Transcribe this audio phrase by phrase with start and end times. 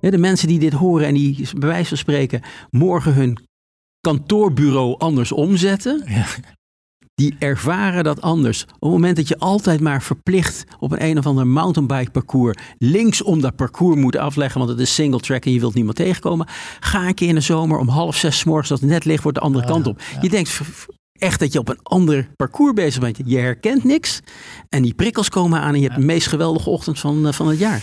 [0.00, 3.38] De mensen die dit horen en die bij wijze van spreken morgen hun
[4.00, 6.24] kantoorbureau anders omzetten, Ja.
[7.14, 8.62] die ervaren dat anders.
[8.62, 12.58] Op het moment dat je altijd maar verplicht op een een of ander mountainbike parcours
[12.78, 15.96] links om dat parcours moet afleggen, want het is single track en je wilt niemand
[15.96, 16.46] tegenkomen,
[16.80, 19.22] ga een keer in de zomer om half zes 's morgens dat het net licht
[19.22, 20.00] wordt de andere Oh, kant op.
[20.12, 20.18] ja.
[20.22, 20.60] Je denkt
[21.12, 23.18] echt dat je op een ander parcours bezig bent.
[23.24, 24.20] Je herkent niks
[24.68, 27.48] en die prikkels komen aan en je hebt de meest geweldige ochtend van, eh, van
[27.48, 27.82] het jaar.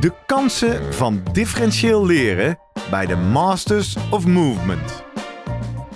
[0.00, 2.58] de kansen van differentieel leren
[2.90, 5.02] bij de Masters of Movement.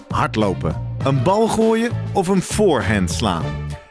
[0.09, 3.45] Hardlopen, een bal gooien of een voorhand slaan.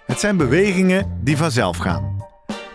[0.06, 2.25] Het zijn bewegingen die vanzelf gaan.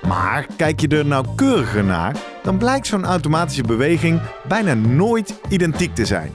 [0.02, 6.06] Maar kijk je er nauwkeuriger naar, dan blijkt zo'n automatische beweging bijna nooit identiek te
[6.06, 6.30] zijn.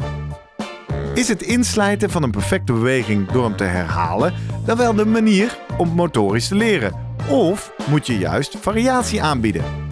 [1.13, 4.33] Is het inslijten van een perfecte beweging door hem te herhalen
[4.65, 6.93] dan wel de manier om motorisch te leren?
[7.29, 9.82] Of moet je juist variatie aanbieden?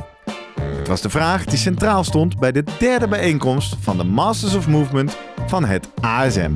[0.92, 5.18] Was de vraag die centraal stond bij de derde bijeenkomst van de Masters of Movement
[5.48, 6.52] van het ASM.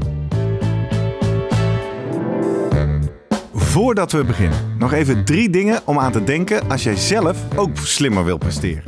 [3.54, 7.78] Voordat we beginnen, nog even drie dingen om aan te denken als jij zelf ook
[7.78, 8.84] slimmer wil presteren.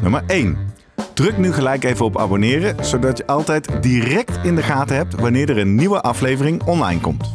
[0.00, 0.56] Nummer 1.
[1.14, 5.50] Druk nu gelijk even op abonneren, zodat je altijd direct in de gaten hebt wanneer
[5.50, 7.32] er een nieuwe aflevering online komt.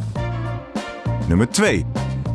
[1.27, 1.85] Nummer 2.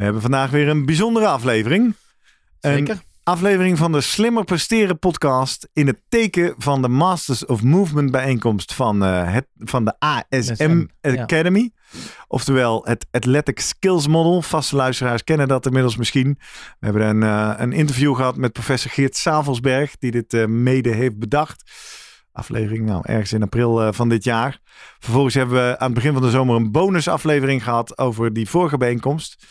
[0.00, 1.94] We hebben vandaag weer een bijzondere aflevering.
[2.60, 2.94] Zeker.
[2.94, 8.10] Een aflevering van de Slimmer Presteren podcast in het teken van de Masters of Movement
[8.10, 11.22] bijeenkomst van, eh, het, van de ASM SM, ja.
[11.22, 11.70] Academy.
[12.28, 14.42] Oftewel het Athletic Skills Model.
[14.42, 16.38] Vaste luisteraars kennen dat inmiddels misschien.
[16.78, 20.90] We hebben een, eh, een interview gehad met professor Geert Savelsberg, die dit eh, mede
[20.90, 21.70] heeft bedacht.
[22.32, 24.58] Aflevering nou, ergens in april van dit jaar.
[24.98, 28.76] Vervolgens hebben we aan het begin van de zomer een bonusaflevering gehad over die vorige
[28.76, 29.46] bijeenkomst.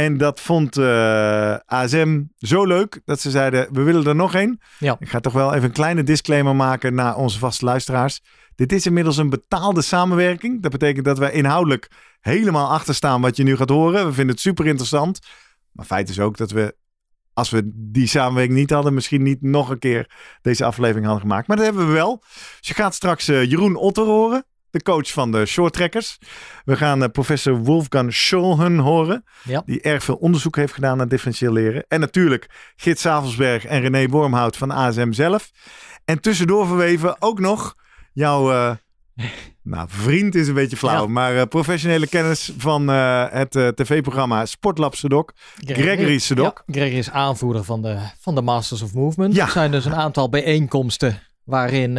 [0.00, 4.60] En dat vond eh, ASM zo leuk dat ze zeiden: we willen er nog één.
[4.78, 4.96] Ja.
[4.98, 8.20] Ik ga toch wel even een kleine disclaimer maken naar onze vaste luisteraars.
[8.54, 10.62] Dit is inmiddels een betaalde samenwerking.
[10.62, 14.06] Dat betekent dat wij inhoudelijk helemaal achter staan wat je nu gaat horen.
[14.06, 15.18] We vinden het super interessant.
[15.72, 16.76] Maar feit is ook dat we,
[17.32, 20.10] als we die samenwerking niet hadden, misschien niet nog een keer
[20.42, 21.46] deze aflevering hadden gemaakt.
[21.46, 22.18] Maar dat hebben we wel.
[22.58, 26.18] Dus je gaat straks eh, Jeroen Otter horen, de coach van de shorttrekkers.
[26.64, 29.62] We gaan eh, professor Wolfgang Scholhen horen, Ja.
[29.66, 31.84] die erg veel onderzoek heeft gedaan naar differentieel leren.
[31.88, 32.46] En natuurlijk
[32.76, 35.50] Git Savelsberg en René Wormhout van ASM zelf.
[36.04, 37.74] En tussendoor verweven ook nog
[38.12, 38.52] jouw...
[38.52, 38.70] eh,
[39.62, 41.08] nou, vriend is een beetje flauw, Ja.
[41.12, 45.32] maar eh, professionele kennis van het tv-programma Sportlab Sedok.
[45.56, 46.62] Gregory Sedok.
[46.66, 49.34] Ja, Gregory is aanvoerder van de, van de Masters of Movement.
[49.34, 49.44] Ja.
[49.44, 51.96] Er zijn dus een aantal bijeenkomsten waarin,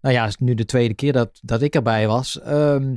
[0.00, 2.40] nou ja, het is nu de tweede keer dat, dat ik erbij was.
[2.40, 2.94] Ehm,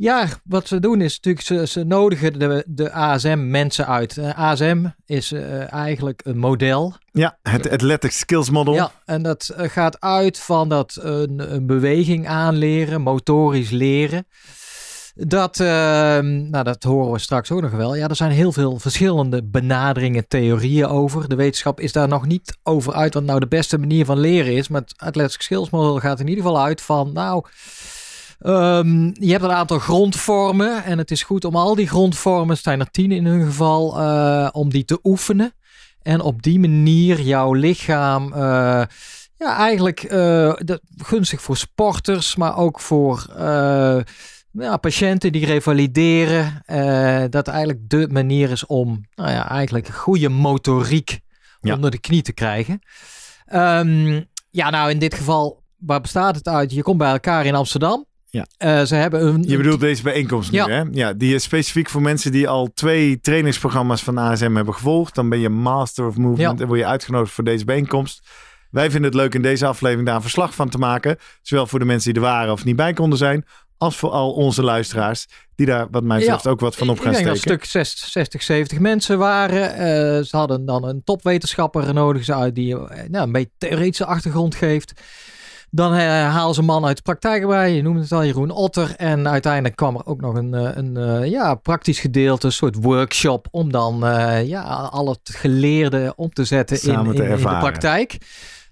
[0.00, 4.18] ja, wat ze doen is natuurlijk, ze, ze nodigen de, de ASM mensen uit.
[4.18, 6.94] Eh, ASM is eh, eigenlijk een model.
[7.12, 8.74] Ja, het Athletic Skills Model.
[8.74, 14.26] Ja, en dat eh, gaat uit van dat een, een beweging aanleren, motorisch leren.
[15.26, 17.94] Dat, ehm, nou, dat horen we straks ook nog wel.
[17.94, 21.28] Ja, er zijn heel veel verschillende benaderingen, theorieën over.
[21.28, 24.52] De wetenschap is daar nog niet over uit wat nou de beste manier van leren
[24.52, 24.68] is.
[24.68, 27.44] Maar het Athletic Skills Model gaat in ieder geval uit van, nou,
[28.38, 30.84] ehm, je hebt een aantal grondvormen.
[30.84, 33.98] En het is goed om al die grondvormen, het zijn er tien in hun geval,
[33.98, 35.52] eh, om die te oefenen.
[36.02, 38.82] En op die manier jouw lichaam, eh,
[39.36, 40.52] ja, eigenlijk eh,
[40.96, 43.26] gunstig voor sporters, maar ook voor
[44.52, 46.62] ja, patiënten die revalideren.
[46.64, 51.18] eh, dat eigenlijk de manier is om, nou ja, eigenlijk goede motoriek
[51.60, 51.74] Ja.
[51.74, 52.78] onder de knie te krijgen.
[53.46, 56.72] Ehm, ja, nou in dit geval, waar bestaat het uit?
[56.72, 58.06] Je komt bij elkaar in Amsterdam.
[58.30, 58.46] Ja.
[58.56, 59.42] Eh, ze hebben een.
[59.42, 60.68] Je bedoelt deze bijeenkomst nu, Ja.
[60.68, 60.82] hè?
[60.90, 65.14] Ja, die is specifiek voor mensen die al twee trainingsprogramma's van ASM hebben gevolgd.
[65.14, 66.62] Dan ben je Master of Movement Ja.
[66.62, 68.28] en word je uitgenodigd voor deze bijeenkomst.
[68.70, 71.16] Wij vinden het leuk in deze aflevering daar een verslag van te maken.
[71.42, 73.44] Zowel voor de mensen die er waren of niet bij konden zijn,
[73.78, 77.02] als voor al onze luisteraars die daar wat mij betreft ook wat van op Ik
[77.02, 77.60] gaan denk dat steken.
[77.60, 79.74] een stuk 60, 60 70 mensen waren.
[79.74, 84.92] Eh, ze hadden dan een topwetenschapper nodig die eh, nou, een beetje theoretische achtergrond geeft.
[85.70, 87.72] Dan eh, halen ze een man uit de praktijk erbij.
[87.72, 88.94] Je noemde het al, Jeroen Otter.
[88.96, 93.48] En uiteindelijk kwam er ook nog een, een ja, praktisch gedeelte, een soort workshop.
[93.50, 93.98] Om dan
[94.44, 98.18] ja, al het geleerde om te zetten in, te de praktijk.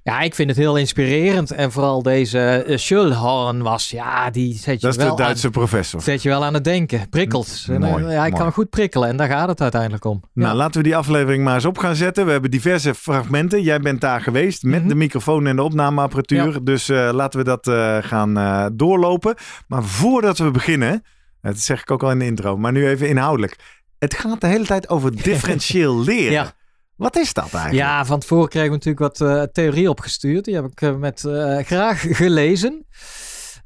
[0.06, 1.50] Ja, ik vind het heel inspirerend.
[1.50, 5.50] En vooral deze uh, Schulhorn was, ja, die zet je Dat is wel de Duitse
[5.50, 5.98] professor.
[5.98, 7.08] aan, zet je wel aan het denken.
[7.08, 7.66] Prikkelt.
[7.68, 8.42] En, Mooi, eh, ja, hij mooi.
[8.42, 10.20] kan goed prikkelen en daar gaat het uiteindelijk om.
[10.32, 10.54] Nou, ja.
[10.56, 12.24] laten we die aflevering maar eens op gaan zetten.
[12.26, 13.62] We hebben diverse fragmenten.
[13.62, 14.88] Jij bent daar geweest met Mhm.
[14.88, 16.64] de microfoon en de opnameapparatuur.
[16.64, 19.34] Dus eh, laten we dat eh, gaan eh, doorlopen.
[19.68, 21.02] Maar voordat we beginnen,
[21.42, 23.56] dat zeg ik ook al in de intro, maar nu even inhoudelijk.
[23.98, 26.32] Het gaat de hele tijd over differentieel leren.
[26.32, 26.52] Ja.
[26.96, 27.74] Wat is dat eigenlijk?
[27.74, 30.44] Ja, van tevoren kregen we natuurlijk wat eh, theorie opgestuurd.
[30.44, 32.86] Die heb ik eh, met eh, graag gelezen.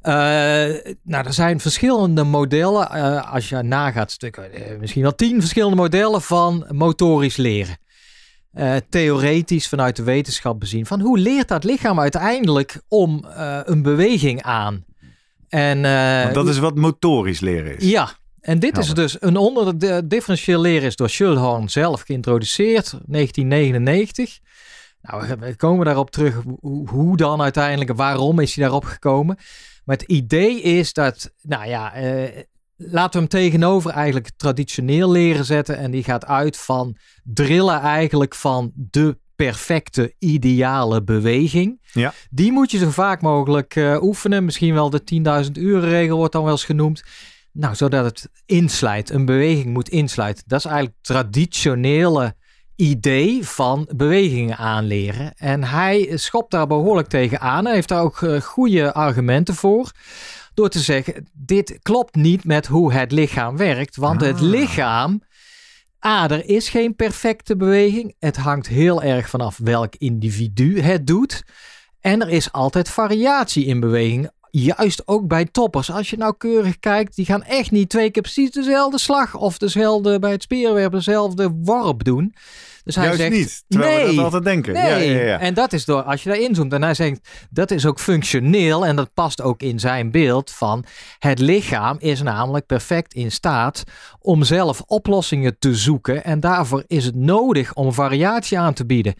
[0.01, 2.89] Nou, er zijn verschillende modellen.
[3.25, 4.49] als je nagaat, stukken,
[4.79, 7.77] misschien wel tien verschillende modellen van motorisch leren.
[8.89, 10.85] Theoretisch vanuit de wetenschap bezien.
[10.85, 13.25] Van hoe leert dat lichaam uiteindelijk om
[13.65, 14.85] een beweging aan?
[15.49, 15.81] En,
[16.33, 17.89] dat is wat motorisch leren is.
[17.89, 18.09] ja,
[18.41, 24.39] en dit is dus een onder de differentieel leren is door Schulhorn zelf geïntroduceerd, 1999.
[25.01, 29.37] Nou, we- komen daarop terug hoe, hoe dan uiteindelijk, waarom is hij daarop gekomen.
[29.85, 32.41] Maar het idee is dat, nou ja, eh,
[32.75, 35.77] laten we hem tegenover eigenlijk traditioneel leren zetten.
[35.77, 41.81] En die gaat uit van drillen eigenlijk van de perfecte, ideale beweging.
[41.93, 42.13] Ja.
[42.29, 44.45] Die moet je zo vaak mogelijk eh, oefenen.
[44.45, 45.03] Misschien wel de
[45.45, 47.03] 10.000 uren regel wordt dan wel eens genoemd.
[47.53, 49.09] Nou, zodat het insluit.
[49.09, 50.43] Een beweging moet insluiten.
[50.47, 52.35] Dat is eigenlijk het traditionele
[52.75, 55.33] idee van bewegingen aanleren.
[55.35, 57.65] En hij schopt daar behoorlijk tegen aan.
[57.65, 59.91] Hij heeft daar ook eh, goede argumenten voor.
[60.53, 63.95] Door te zeggen, dit klopt niet met hoe het lichaam werkt.
[63.95, 64.41] Want het Ah.
[64.41, 65.21] lichaam...
[66.05, 68.15] A, er is geen perfecte beweging.
[68.19, 71.43] Het hangt heel erg vanaf welk individu het doet.
[71.99, 74.29] En er is altijd variatie in beweging.
[74.51, 75.91] Juist ook bij toppers.
[75.91, 80.19] Als je nauwkeurig kijkt, die gaan echt niet twee keer precies dezelfde slag of dezelfde
[80.19, 82.35] bij het speerwerpen dezelfde worp doen.
[82.83, 83.63] Dus hij Juist zegt, niet.
[83.67, 84.73] Terwijl we nee, dat altijd denken.
[84.73, 85.39] Nee, Ja, ja, ja.
[85.39, 88.85] en dat is door, als je daar inzoomt en hij zegt, dat is ook functioneel
[88.85, 90.85] en dat past ook in zijn beeld van
[91.19, 93.83] het lichaam is namelijk perfect in staat
[94.19, 99.13] om zelf oplossingen te zoeken en daarvoor is het nodig om variatie aan te bieden.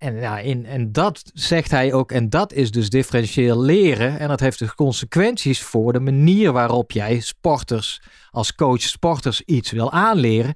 [0.00, 4.18] En, in, en dat zegt hij ook, en dat is dus differentieel leren.
[4.18, 8.00] En dat heeft dus consequenties voor de manier waarop jij sporters,
[8.30, 10.54] als coach sporters, iets wil aanleren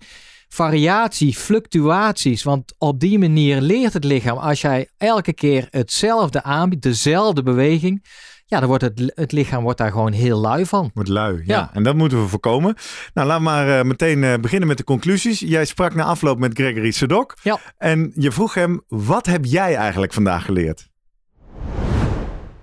[0.55, 2.43] variatie, fluctuaties.
[2.43, 8.05] Want op die manier leert het lichaam, als jij elke keer hetzelfde aanbiedt, dezelfde beweging,
[8.47, 10.91] ja, dan wordt het, het lichaam wordt daar gewoon heel lui van.
[10.95, 11.43] Wordt lui, ja.
[11.45, 11.71] Ja.
[11.73, 12.75] En dat moeten we voorkomen.
[13.15, 15.41] Nou, laten we maar eh, meteen eh, beginnen met de conclusies.
[15.41, 17.37] Jij sprak na afloop met Gregory Sedok.
[17.43, 17.59] Ja.
[17.79, 20.93] En je vroeg hem, wat heb jij eigenlijk vandaag geleerd?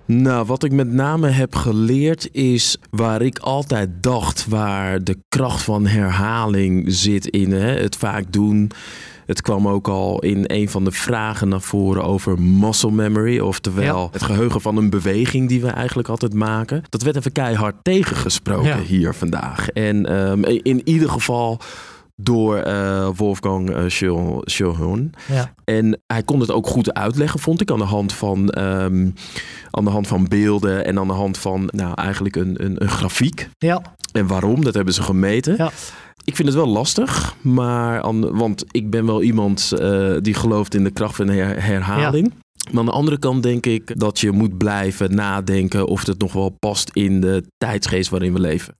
[0.06, 5.62] Nou, wat ik met name heb geleerd is waar ik altijd dacht waar de kracht
[5.62, 8.70] van herhaling zit in hè, het vaak doen.
[9.26, 14.00] Het kwam ook al in een van de vragen naar voren over muscle memory, oftewel
[14.00, 14.08] Ja.
[14.10, 16.82] het geheugen van een beweging die we eigenlijk altijd maken.
[16.88, 18.78] Dat werd even keihard tegengesproken Ja.
[18.78, 19.68] hier vandaag.
[19.68, 21.60] En ehm, in ieder geval
[22.16, 23.84] door eh, Wolfgang uh.
[25.28, 25.54] Ja.
[25.64, 29.10] En hij kon het ook goed uitleggen, vond ik, aan de hand van, ehm,
[29.70, 32.88] aan de hand van beelden en aan de hand van nou, eigenlijk een, een, een
[32.90, 33.48] grafiek.
[33.58, 33.82] Ja.
[34.12, 35.54] En waarom, dat hebben ze gemeten.
[35.56, 35.70] Ja.
[36.24, 40.74] Ik vind het wel lastig, maar aan, want ik ben wel iemand uh, die gelooft
[40.74, 42.32] in de kracht van her, herhaling.
[42.70, 46.32] Maar aan de andere kant denk ik dat je moet blijven nadenken of het nog
[46.32, 48.76] wel past in de tijdsgeest waarin we leven.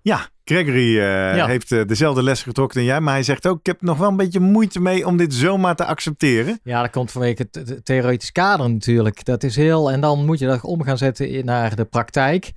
[0.00, 1.46] Ja, Gregory uh, ja.
[1.46, 3.00] heeft uh, dezelfde les getrokken dan jij.
[3.00, 5.76] Maar hij zegt ook, ik heb nog wel een beetje moeite mee om dit zomaar
[5.76, 6.60] te accepteren.
[6.62, 9.24] Ja, dat komt vanwege het, het theoretisch kader natuurlijk.
[9.24, 9.90] Dat is heel...
[9.90, 12.52] En dan moet je dat om gaan zetten naar de praktijk.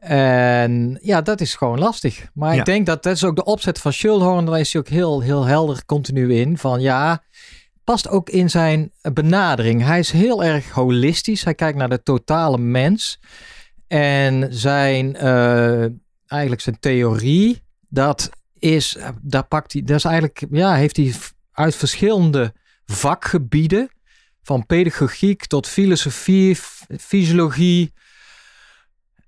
[0.00, 2.26] En ja, dat is gewoon lastig.
[2.34, 2.58] Maar Ja.
[2.58, 4.44] ik denk dat dat is ook de opzet van Schulhorn.
[4.44, 6.58] Daar is hij ook heel, heel helder continu in.
[6.58, 7.22] Van ja,
[7.84, 9.82] past ook in zijn benadering.
[9.84, 11.44] Hij is heel erg holistisch.
[11.44, 13.20] Hij kijkt naar de totale mens.
[13.86, 15.84] En zijn, eh,
[16.26, 21.14] eigenlijk zijn theorie, dat is, daar pakt hij, dat is eigenlijk, ja, heeft hij
[21.52, 22.52] uit verschillende
[22.86, 23.88] vakgebieden,
[24.42, 26.56] van pedagogiek tot filosofie,
[26.98, 27.92] fysiologie,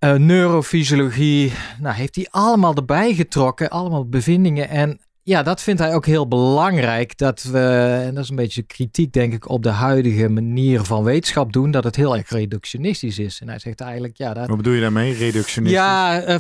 [0.01, 1.53] uh, neurofysiologie.
[1.81, 4.69] Nou, heeft hij allemaal erbij getrokken, allemaal bevindingen.
[4.69, 7.19] En ja, dat vindt hij ook heel belangrijk.
[7.19, 7.59] Dat we,
[8.05, 11.71] en dat is een beetje kritiek, denk ik, op de huidige manier van wetenschap doen,
[11.71, 13.41] dat het heel erg reductionistisch is.
[13.41, 14.35] En hij zegt eigenlijk, ja.
[14.35, 15.81] Dat, Wat bedoel je daarmee, reductionistisch?
[15.81, 16.37] Ja, uh,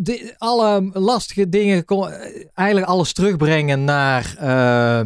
[0.00, 1.84] de, alle lastige dingen,
[2.54, 5.00] eigenlijk alles terugbrengen naar, uh,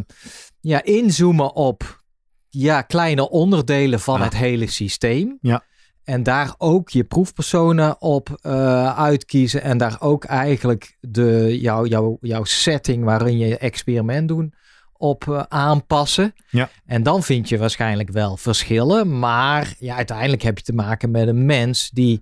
[0.59, 2.03] ja, inzoomen op,
[2.49, 4.23] ja, kleine onderdelen van Ja.
[4.23, 5.37] het hele systeem.
[5.41, 5.63] Ja.
[6.09, 9.61] En daar ook je proefpersonen op eh, uitkiezen.
[9.61, 14.53] En daar ook eigenlijk de, jouw jouw jouw setting waarin je experiment doen
[14.93, 16.33] op eh, aanpassen.
[16.49, 16.69] Ja.
[16.85, 19.19] En dan vind je waarschijnlijk wel verschillen.
[19.19, 22.21] Maar ja, uiteindelijk heb je te maken met een mens die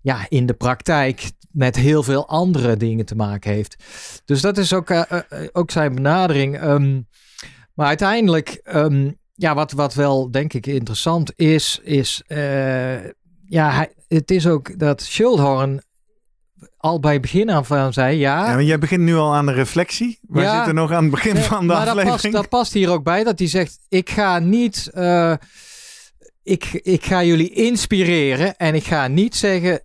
[0.00, 3.76] ja, in de praktijk met heel veel andere dingen te maken heeft.
[4.24, 5.20] Dus dat is ook, eh,
[5.52, 6.58] ook zijn benadering.
[6.58, 7.00] Ehm,
[7.74, 13.04] maar uiteindelijk, ehm, ja, wat, wat wel denk ik interessant is, is eh,
[13.48, 15.82] ja, hij, het is ook dat Schildhorn
[16.76, 19.52] al bij het begin aan zei, ja, Ja, maar jij begint nu al aan de
[19.52, 20.18] reflectie.
[20.28, 20.56] We Ja.
[20.56, 22.20] zitten nog aan het begin Nee, van de maar dat aflevering.
[22.20, 25.34] past, dat past hier ook bij, dat hij zegt, ik ga niet, eh,
[26.42, 29.82] ik, ik ga jullie inspireren en ik ga niet zeggen,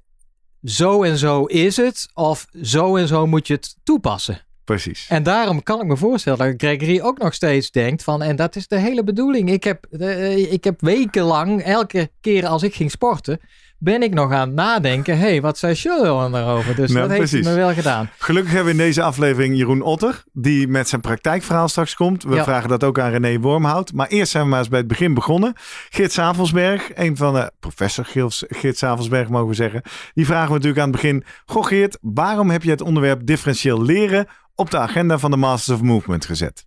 [0.63, 4.41] zo en zo is het, of zo en zo moet je het toepassen.
[4.69, 5.05] Precies.
[5.09, 8.55] En daarom kan ik me voorstellen dat Gregory ook nog steeds denkt van, en dat
[8.55, 9.51] is de hele bedoeling.
[9.51, 13.39] Ik heb, eh, ik heb wekenlang, elke keer als ik ging sporten,
[13.77, 16.75] ben ik nog aan het nadenken, hé, hey, wat zei Schildhorn daarover?
[16.75, 18.09] Dus Nou, dat heeft me wel gedaan.
[18.17, 22.23] Gelukkig hebben we in deze aflevering Jeroen Otter, die met zijn praktijkverhaal straks komt.
[22.23, 22.43] We Ja.
[22.43, 23.93] vragen dat ook aan René Wormhout.
[23.93, 25.53] Maar eerst zijn we maar eens bij het begin begonnen.
[25.89, 28.05] Geert Savelsberg, een van de professor
[28.47, 29.81] Geert Savelsberg mogen we zeggen.
[30.13, 31.23] Die vragen we natuurlijk aan het begin.
[31.45, 34.27] Goh Geert, waarom heb je het onderwerp differentieel leren
[34.59, 36.65] op de agenda van de Masters of Movement gezet?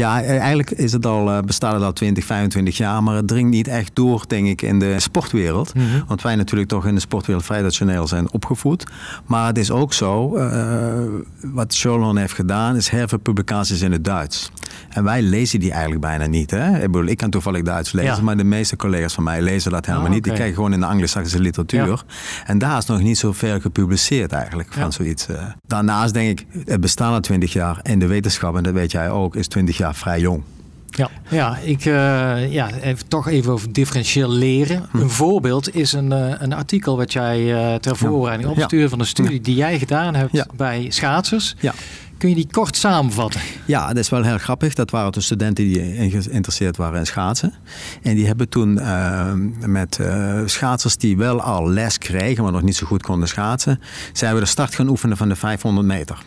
[0.00, 3.28] Ja, eh, eigenlijk is het al, eh, bestaat het al 20, 25 jaar, maar het
[3.28, 5.72] dringt niet echt door, denk ik, in de sportwereld.
[6.06, 8.86] Want wij natuurlijk toch in de sportwereld vrij traditioneel zijn opgevoed.
[9.26, 11.02] Maar het is ook zo, eh,
[11.42, 14.50] wat Scholon heeft gedaan, is heel veel publicaties in het Duits.
[14.88, 16.50] En wij lezen die eigenlijk bijna niet.
[16.50, 16.74] Hè?
[16.76, 18.22] Ik, bedoel, ik kan toevallig Duits lezen, Ja.
[18.22, 20.24] maar de meeste collega's van mij lezen dat helemaal Ah, niet.
[20.24, 22.02] Die kijken gewoon in de Anglo-Saxische literatuur.
[22.46, 25.26] En daar is nog niet zoveel gepubliceerd eigenlijk van zoiets.
[25.66, 29.10] Daarnaast denk ik, het bestaat al 20 jaar en de wetenschap, en dat weet jij
[29.10, 30.42] ook, is 20 jaar vrij jong.
[30.90, 31.10] Ja.
[31.28, 34.86] Ja, ik eh, ja, even, toch even over differentieel leren.
[34.90, 34.98] Hm.
[34.98, 39.06] Een voorbeeld is een, eh, een artikel wat jij eh, ter voorbereiding opstuurde van een
[39.06, 41.56] studie die jij gedaan hebt bij schaatsers.
[41.60, 41.74] Ja.
[42.20, 43.40] Kun je die kort samenvatten?
[43.64, 44.74] Ja, dat is wel heel grappig.
[44.74, 47.54] Dat waren de studenten die geïnteresseerd waren in schaatsen.
[48.02, 49.32] En die hebben toen eh,
[49.66, 53.80] met eh, schaatsers die wel al les kregen, maar nog niet zo goed konden schaatsen,
[54.12, 56.18] zijn we de start gaan oefenen van de 500 meter.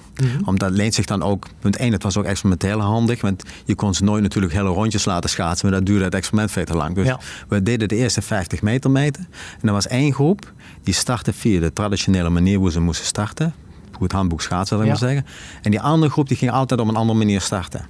[0.45, 3.93] Omdat leent zich dan ook, punt 1, het was ook experimenteel handig, want je kon
[3.93, 6.95] ze nooit natuurlijk hele rondjes laten schaatsen, maar dat duurde het experiment veel te lang.
[6.95, 7.19] Dus Ja.
[7.47, 9.27] we deden de eerste 50 meter meten.
[9.61, 10.51] En er was één groep
[10.83, 13.53] die startte via de traditionele manier hoe ze moesten starten.
[13.97, 14.89] Goed handboek schaatsen, zal ik Ja.
[14.89, 15.25] maar zeggen.
[15.61, 17.81] En die andere groep die ging altijd op een andere manier starten.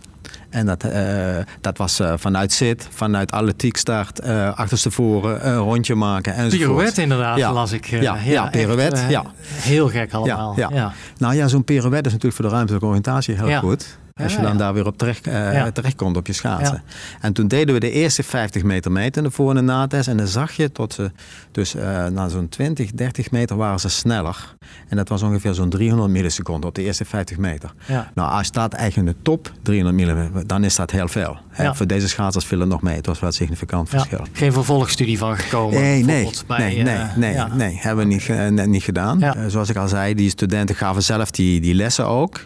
[0.49, 5.95] En dat, eh, dat was eh, vanuit zit, vanuit atletiek start, eh achterstevoren, een rondje
[5.95, 6.69] maken enzovoort.
[6.69, 7.53] Pirouette inderdaad, Ja.
[7.53, 7.85] las ik.
[7.85, 9.23] Ja, ja, echt, pirouette, ja.
[9.45, 10.53] Heel gek allemaal.
[10.55, 10.93] Ja, ja.
[11.17, 13.59] Nou ja, zo'n pirouette is natuurlijk voor de ruimtelijke oriëntatie heel Ja.
[13.59, 13.97] goed.
[14.15, 14.57] Als je dan ja.
[14.57, 15.23] daar weer op terecht,
[15.73, 16.83] terechtkomt op je schaatsen.
[17.21, 20.07] En toen deden we de eerste 50 meter meten, de voor- en de natest.
[20.07, 21.11] En dan zag je tot ze,
[21.51, 24.55] dus eh, na zo'n 20, 30 meter waren ze sneller.
[24.87, 27.73] En dat was ongeveer zo'n 300 milliseconden op de eerste 50 meter.
[28.13, 31.37] Nou, als dat eigenlijk in de top 300 millimeter, dan is dat heel veel.
[31.49, 31.75] Hè.
[31.75, 32.95] Voor deze schaatsers viel het nog mee.
[32.95, 33.97] Het was wel een significant Ja.
[33.97, 34.25] verschil.
[34.31, 35.81] Geen vervolgstudie van gekomen.
[35.81, 36.83] Nee, nee, bij, nee,
[37.15, 39.33] nee, eh, nee, hebben we niet, net niet gedaan.
[39.47, 42.39] Zoals ik al zei, die studenten gaven zelf die, die lessen ook.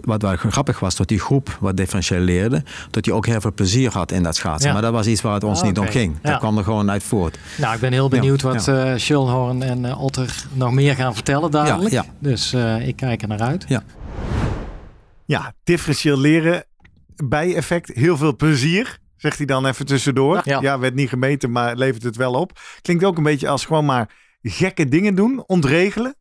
[0.00, 3.90] Wat wel grappig was, die groep wat differentieel leerde, dat die ook heel veel plezier
[3.92, 4.66] had in dat schaatsen.
[4.68, 4.72] Ja.
[4.72, 6.14] Maar dat was iets waar het ons Ah, niet om ging.
[6.22, 6.38] Dat Ja.
[6.38, 7.38] kwam er gewoon uit voort.
[7.58, 11.14] Nou, ik ben heel benieuwd Ja, wat eh Schulhorn en eh, Otter nog meer gaan
[11.14, 11.90] vertellen dadelijk.
[11.90, 12.04] ja.
[12.18, 13.64] Dus eh, ik kijk er naar uit.
[15.24, 16.64] Ja, differentieel leren,
[17.24, 18.98] bijeffect, heel veel plezier.
[19.16, 20.40] Zegt hij dan even tussendoor.
[20.44, 20.60] Ja.
[20.60, 20.78] Ja.
[20.78, 22.58] werd niet gemeten, maar levert het wel op.
[22.82, 24.08] Klinkt ook een beetje als gewoon maar
[24.42, 26.14] gekke dingen doen, ontregelen.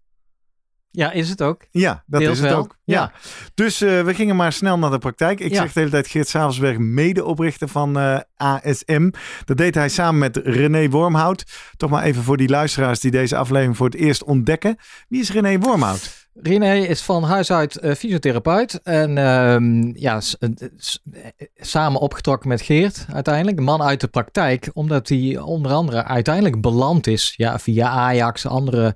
[0.91, 1.65] Ja, is het ook.
[1.71, 2.59] Ja, dat Deels is het wel.
[2.59, 2.75] ook.
[2.83, 2.95] Ja.
[3.01, 3.11] Ja.
[3.53, 5.39] Dus eh, we gingen maar snel naar de praktijk.
[5.39, 5.61] Ik Ja.
[5.61, 9.09] zeg de hele tijd Geert Savelsberg, medeoprichter van eh, ASM.
[9.45, 11.45] Dat deed hij samen met René Wormhout.
[11.77, 14.77] Toch maar even voor die luisteraars die deze aflevering voor het eerst ontdekken.
[15.07, 16.18] Wie is René Wormhout?
[16.33, 18.81] René is van huis uit eh, fysiotherapeut.
[18.83, 23.57] En ehm, ja, eh, eh, samen opgetrokken met Geert uiteindelijk.
[23.57, 24.69] Een man uit de praktijk.
[24.73, 27.33] Omdat hij onder andere uiteindelijk beland is.
[27.37, 28.95] Ja, via Ajax, andere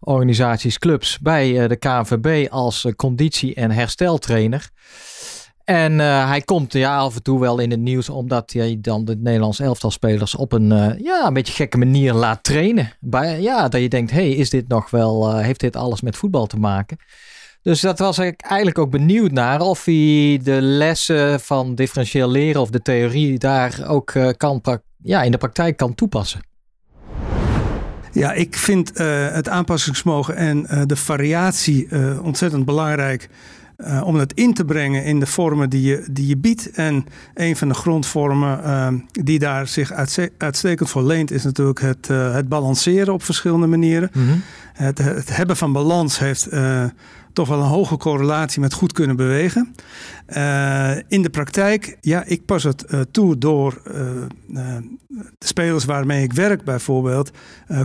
[0.00, 1.18] organisaties, clubs.
[1.18, 4.70] Bij de KNVB als conditie- en hersteltrainer.
[5.70, 9.04] En eh, hij komt ja, af en toe wel in het nieuws omdat hij dan
[9.04, 12.92] de Nederlandse elftalspelers op een, uh, ja, een beetje gekke manier laat trainen.
[13.00, 16.16] Bij, ja, dat je denkt, hey, is dit nog wel, uh, heeft dit alles met
[16.16, 16.96] voetbal te maken?
[17.62, 22.60] Dus dat was ik eigenlijk ook benieuwd naar of hij de lessen van differentieel leren
[22.60, 24.62] of de theorie daar ook kan,
[25.02, 26.40] ja, in de praktijk kan toepassen.
[28.12, 31.88] Ja, ik vind het aanpassingsmogen en de variatie
[32.22, 33.28] ontzettend belangrijk.
[33.84, 36.70] Uh, om dat in te brengen in de vormen die je, die je biedt.
[36.70, 39.92] En een van de grondvormen uh, die daar zich
[40.38, 44.10] uitstekend voor leent, is natuurlijk het, uh, het balanceren op verschillende manieren.
[44.12, 44.42] Mm -hmm.
[44.72, 46.48] het, het, hebben van balans heeft
[47.32, 49.74] toch wel een hoge correlatie met goed kunnen bewegen.
[50.36, 53.94] Uh, in de praktijk, ja, ik pas het uh, toe door uh,
[55.38, 57.30] de spelers waarmee ik werk bijvoorbeeld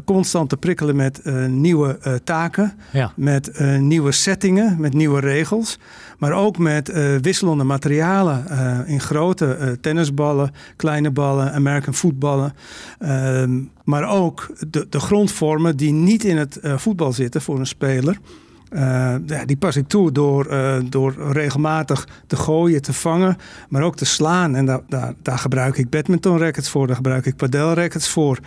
[0.05, 3.11] constant te prikkelen met nieuwe taken, ja.
[3.15, 5.79] met nieuwe settingen, met nieuwe regels,
[6.17, 8.45] maar ook met wisselende materialen
[8.87, 12.53] in grote tennisballen, kleine ballen, American voetballen,
[12.99, 18.17] ehm, maar ook de, de grondvormen die niet in het voetbal zitten voor een speler.
[18.74, 23.38] Uh, die pas ik toe door, uh, door regelmatig te gooien, te vangen,
[23.69, 24.55] maar ook te slaan.
[24.55, 28.39] En daar, daar, daar gebruik ik badminton rackets voor, daar gebruik ik padel rackets voor.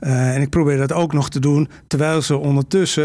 [0.00, 3.04] Uh, en ik probeer dat ook nog te doen terwijl ze ondertussen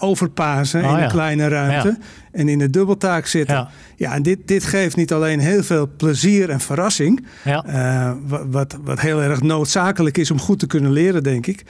[0.00, 1.88] overpazen oh, in een kleine ruimte.
[1.88, 2.06] Ja.
[2.32, 3.54] En in de dubbeltaak zitten.
[3.54, 7.26] Ja, ja en dit, dit geeft niet alleen heel veel plezier en verrassing.
[7.44, 8.16] Ja.
[8.46, 11.64] wat, wat heel erg noodzakelijk is om goed te kunnen leren, denk ik.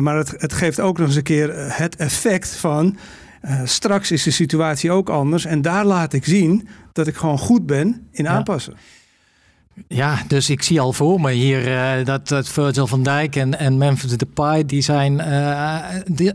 [0.00, 2.96] maar het, het geeft ook nog eens een keer het effect van
[3.42, 5.44] uh, straks is de situatie ook anders.
[5.44, 8.74] En daar laat ik zien dat ik gewoon goed ben in aanpassen.
[9.88, 13.58] Ja, dus ik zie al voor me hier uh, dat, dat Virgil van Dijk en,
[13.58, 14.64] en Memphis Depay...
[14.64, 16.32] die zijn uh, die,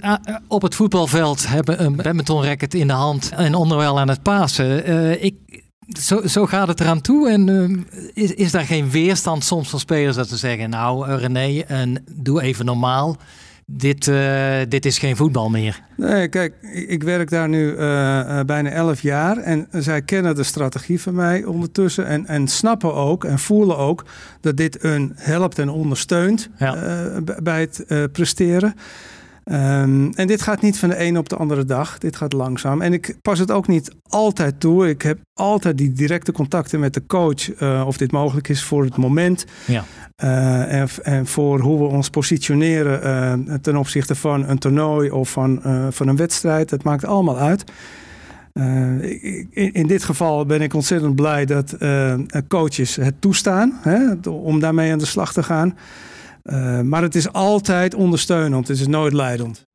[0.48, 3.32] op het voetbalveld, hebben een badminton racket in de hand...
[3.36, 5.24] en onderwijl aan het pasen.
[5.24, 5.64] ik,
[6.00, 7.30] zo, zo gaat het eraan toe.
[7.30, 10.70] En is, is daar geen weerstand soms van spelers dat ze zeggen...
[10.70, 13.18] nou René, en doe even normaal
[13.72, 15.82] dit, uh, dit is geen voetbal meer.
[15.96, 16.54] Nee, kijk,
[16.88, 21.16] ik werk daar nu uh, uh, bijna elf jaar en zij kennen de strategie van
[21.16, 24.06] mij ondertussen en, en snappen ook en voelen ook
[24.42, 26.76] dat dit een helpt en ondersteunt ja.
[27.44, 28.76] bij het presteren.
[29.52, 31.98] Um, en dit gaat niet van de een op de andere dag.
[31.98, 32.82] Dit gaat langzaam.
[32.82, 34.90] En ik pas het ook niet altijd toe.
[34.90, 37.62] Ik heb altijd die directe contacten met de coach.
[37.62, 39.46] Uh, of dit mogelijk is voor het moment.
[39.66, 39.84] Ja.
[40.24, 43.02] Uh, en, en, voor hoe we ons positioneren
[43.48, 46.70] uh, ten opzichte van een toernooi of van, van een wedstrijd.
[46.70, 47.64] Dat maakt allemaal uit.
[48.54, 51.78] In, in, dit geval ben ik ontzettend blij dat
[52.48, 55.76] coaches het toestaan hè, om daarmee aan de slag te gaan.
[56.48, 58.68] Uh, maar het is altijd ondersteunend.
[58.68, 59.66] Het is nooit leidend.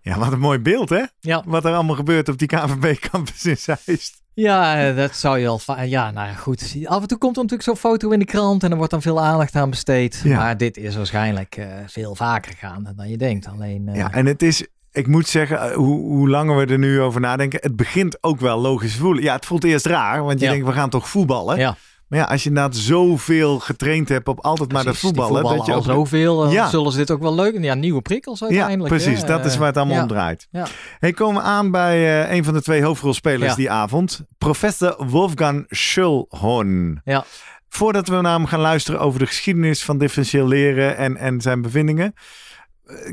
[0.00, 1.02] Ja, wat een mooi beeld, hè?
[1.20, 1.42] Ja.
[1.46, 4.22] Wat er allemaal gebeurt op die KVB-campus in Zeist.
[4.34, 5.60] Ja, dat zou je al.
[5.84, 6.76] Ja, nou ja, goed.
[6.84, 9.02] Af en toe komt er natuurlijk zo'n foto in de krant en er wordt dan
[9.02, 10.20] veel aandacht aan besteed.
[10.24, 10.36] Ja.
[10.36, 13.46] Maar dit is waarschijnlijk uh, veel vaker gaan dan je denkt.
[13.46, 13.88] Alleen.
[13.88, 13.96] Uh...
[13.96, 14.66] Ja, en het is.
[14.92, 18.58] Ik moet zeggen, hoe, hoe langer we er nu over nadenken, het begint ook wel
[18.60, 19.22] logisch te voelen.
[19.22, 20.50] Ja, het voelt eerst raar, want je ja.
[20.50, 21.58] denkt, we gaan toch voetballen?
[21.58, 21.76] Ja.
[22.08, 25.42] Maar ja, als je inderdaad zoveel getraind hebt op altijd maar dat voetballen.
[25.42, 26.68] dat je al zoveel, uh, ja.
[26.68, 28.94] zullen ze dit ook wel leuk Ja, nieuwe prikkels uiteindelijk.
[28.94, 29.20] Ja, precies.
[29.20, 29.26] Hè?
[29.26, 30.02] Dat is waar het allemaal ja.
[30.02, 30.48] om draait.
[30.50, 30.66] Ja.
[30.98, 34.24] Hey, komen we aan bij uh, een van de twee hoofdrolspelers die avond.
[34.38, 37.00] Professor Wolfgang Schulhorn.
[37.04, 37.24] Ja.
[37.68, 41.62] Voordat we naar hem gaan luisteren over de geschiedenis van differentieel leren en, en zijn
[41.62, 42.14] bevindingen.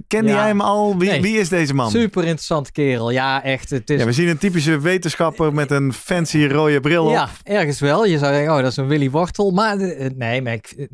[0.07, 0.35] Kende ja.
[0.35, 0.97] jij hem al?
[0.97, 1.21] Wie, nee.
[1.21, 1.89] wie, is deze man?
[1.89, 3.09] Super interessante kerel.
[3.09, 3.69] Ja, echt.
[3.69, 3.99] Het is...
[3.99, 8.05] ja, we zien een typische wetenschapper met een fancy rode bril ja, ergens wel.
[8.05, 9.51] Je zou denken, oh, dat is een Willy Wortel.
[9.51, 10.87] Maar eh, nee, maar ik,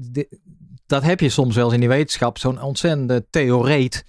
[0.86, 2.38] dat heb je soms wel eens in die wetenschap.
[2.38, 4.06] Zo'n ontzettende theoreet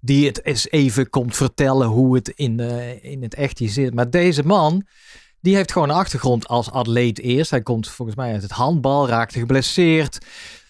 [0.00, 3.94] die het eens even komt vertellen hoe het in, de, in het echtje zit.
[3.94, 4.86] Maar deze man,
[5.40, 7.50] die heeft gewoon een achtergrond als atleet eerst.
[7.50, 10.18] Hij komt volgens mij uit het handbal, raakte geblesseerd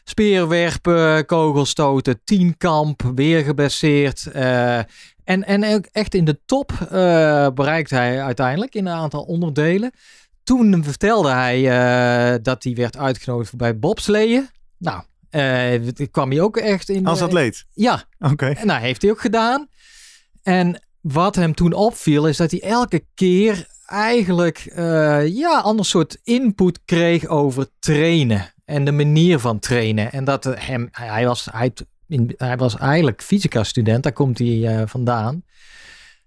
[0.05, 4.27] speerwerpen, kogelstoten, tienkamp, weer geblesseerd.
[4.35, 4.79] Uh,
[5.25, 6.89] en, en echt in de top uh,
[7.49, 9.91] bereikt hij uiteindelijk in een aantal onderdelen.
[10.43, 14.49] Toen vertelde hij uh, dat hij werd uitgenodigd bij bobsleeën.
[14.79, 15.03] Nou,
[16.11, 17.07] kwam hij ook echt in.
[17.07, 17.65] Als atleet?
[17.73, 18.05] Ja.
[18.19, 18.47] Oké.
[18.47, 19.69] En nou, heeft hij ook gedaan.
[20.43, 24.59] En wat hem toen opviel, is dat hij elke keer eigenlijk
[25.27, 30.13] ja, ander soort input kreeg over trainen en de manier van trainen.
[30.13, 31.73] En dat hem, hij was, hij,
[32.37, 35.43] hij was eigenlijk fysica-student, daar komt hij uh, vandaan.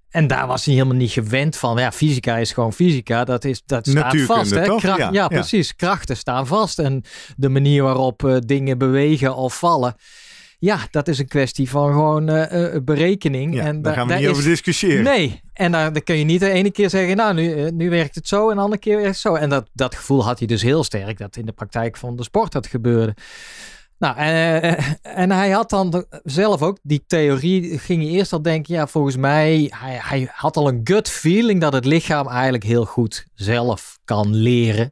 [0.10, 1.78] En daar was hij helemaal niet gewend van.
[1.78, 3.24] Ja, fysica is gewoon fysica.
[3.24, 4.52] Dat, is, dat staat vast.
[4.52, 4.76] Hè?
[4.76, 5.76] Kracht, ja, ja, precies.
[5.76, 6.80] Krachten staan vast.
[6.80, 7.04] En
[7.36, 9.96] de manier waarop uh, dingen bewegen of vallen.
[10.60, 13.56] Ja, dat is een kwestie van gewoon uh, berekening.
[13.56, 15.04] Ja, en daar gaan we niet over discussiëren.
[15.04, 18.16] Nee, en dan, dan kun je niet de ene keer zeggen, nou, nu, nu werkt
[18.16, 19.36] het zo en de andere keer werkt het zo.
[19.36, 22.24] En dat, dat gevoel had hij dus heel sterk, dat in de praktijk van de
[22.24, 23.16] sport dat gebeurde.
[24.00, 28.74] Nou, en, en hij had dan zelf ook die theorie, ging hij eerst al denken,
[28.74, 32.86] ja, volgens mij, hij, hij had al een gut feeling dat het lichaam eigenlijk heel
[32.86, 34.92] goed zelf kan leren.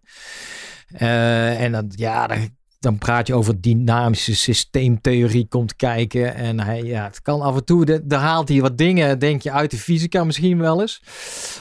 [1.01, 2.49] Uh, en dan, ja, dan
[2.85, 6.35] dan praat je over dynamische systeemtheorie komt kijken.
[6.35, 9.51] En hij, ja, het kan af en toe, daar haalt hij wat dingen, denk je,
[9.51, 11.01] uit de fysica misschien wel eens.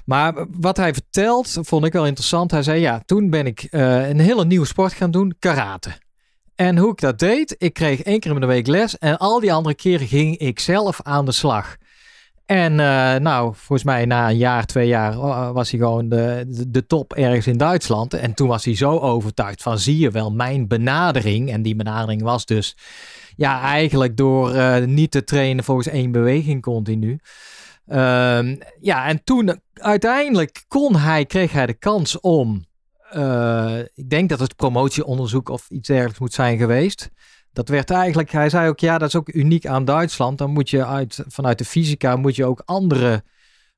[0.04, 2.50] Maar wat hij vertelt, vond ik wel interessant.
[2.50, 5.90] Hij zei, ja, toen ben ik uh, een hele nieuwe sport gaan doen, karate.
[6.54, 9.40] En hoe ik dat deed, ik kreeg één keer in de week les en al
[9.40, 11.76] die andere keren ging ik zelf aan de slag.
[12.46, 16.44] En uh, nou, volgens mij na een jaar, twee jaar uh, was hij gewoon de,
[16.68, 18.14] de, top ergens in Duitsland.
[18.14, 21.50] En toen was hij zo overtuigd van zie je wel mijn benadering.
[21.50, 22.76] En die benadering was dus
[23.36, 27.18] ja, eigenlijk door uh, niet te trainen volgens één beweging continu.
[27.86, 32.64] Ehm, ja, en toen uiteindelijk kon hij, kreeg hij de kans om,
[33.94, 37.10] ik denk dat het promotieonderzoek of iets dergelijks moet zijn geweest
[37.54, 40.38] dat werd eigenlijk, hij zei ook, ja, dat is ook uniek aan Duitsland.
[40.38, 43.22] Dan moet je uit, vanuit de fysica moet je ook andere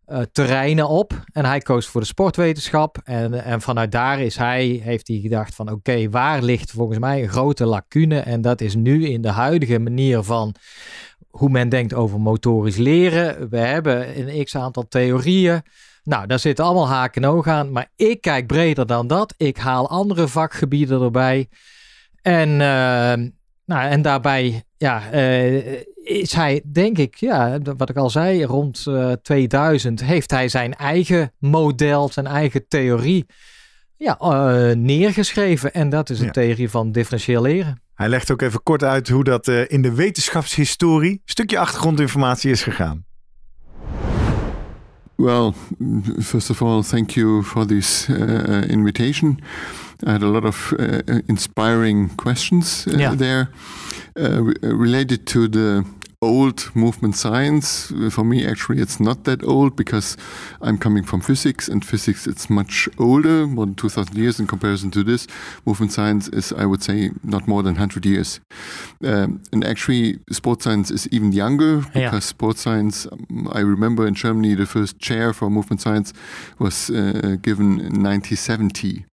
[0.07, 1.25] uh, terreinen op.
[1.33, 2.99] En hij koos voor de sportwetenschap.
[3.05, 7.23] En, en vanuit daar is hij, heeft hij gedacht van, oké, waar ligt volgens mij
[7.23, 8.19] een grote lacune?
[8.19, 10.55] En dat is nu in de huidige manier van
[11.31, 13.49] hoe men denkt over motorisch leren.
[13.49, 15.63] We hebben een x aantal theorieën.
[16.03, 17.73] Nou, daar zitten allemaal haken en ogen aan.
[17.73, 19.35] Maar ik kijk breder dan dat.
[19.37, 21.49] Ik haal andere vakgebieden erbij.
[22.23, 23.29] En uh,
[23.67, 28.85] nou, en daarbij ja, uh, is hij, denk ik, ja, wat ik al zei, rond
[28.89, 33.27] uh, eh, 2000 heeft hij zijn eigen model, zijn eigen theorie
[33.97, 35.73] ja, uh, neergeschreven.
[35.73, 36.31] En dat is een ja.
[36.31, 37.81] theorie van differentieel leren.
[37.95, 42.63] Hij legt ook even kort uit hoe dat in de wetenschapshistorie, een stukje achtergrondinformatie is
[42.63, 43.06] gegaan.
[45.19, 45.55] Well,
[46.23, 49.41] first of all, thank you for this invitation.
[50.05, 53.15] I had a lot of uh, inspiring questions uh, yeah.
[53.15, 53.49] there
[54.19, 55.85] uh, re related to the
[56.23, 57.93] old movement science.
[58.11, 60.17] For me, actually, it's not that old because
[60.61, 64.91] I'm coming from physics, and physics it's much older, more than 2,000 years in comparison
[64.93, 65.27] to this.
[65.65, 68.41] Movement science is, I would say, not more than 100 years.
[69.05, 72.19] Um, and actually, sports science is even younger because yeah.
[72.19, 76.13] sports science, um, I remember in Germany, the first chair for movement science
[76.59, 79.07] was uh, given in 1970.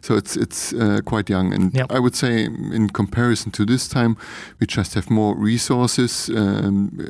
[0.00, 1.92] So it's it's uh, quite young, and yep.
[1.92, 4.16] I would say in comparison to this time,
[4.60, 7.08] we just have more resources um,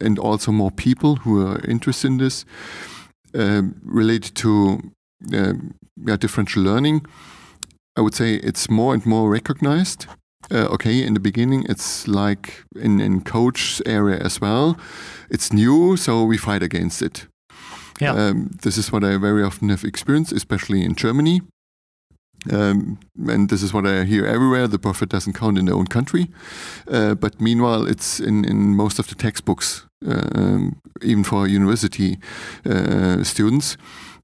[0.00, 2.44] and also more people who are interested in this
[3.34, 4.80] um, related to
[5.32, 5.54] uh,
[6.06, 7.06] yeah, differential learning.
[7.98, 10.06] I would say it's more and more recognized.
[10.50, 14.76] Uh, okay, in the beginning, it's like in in coach area as well.
[15.30, 17.26] It's new, so we fight against it.
[18.00, 18.14] Yeah.
[18.14, 21.40] Um, this is what I very often have experienced, especially in Germany.
[22.52, 24.68] Um, and this is what I hear everywhere.
[24.68, 26.28] The profit doesn't count in their own country,
[26.88, 32.18] uh, but meanwhile, it's in, in most of the textbooks, um, even for university
[32.64, 33.76] uh, students.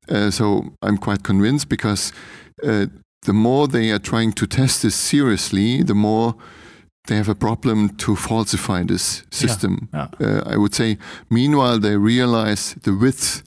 [0.09, 2.13] Uh, so I'm quite convinced because
[2.63, 2.87] uh,
[3.23, 6.35] the more they are trying to test this seriously, the more
[7.07, 9.89] they have a problem to falsify this system.
[9.93, 10.27] Yeah, yeah.
[10.27, 10.99] Uh, I would say.
[11.31, 13.43] Meanwhile, they realize the width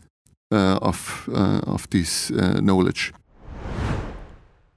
[0.52, 1.30] uh, of
[1.68, 3.14] of this knowledge.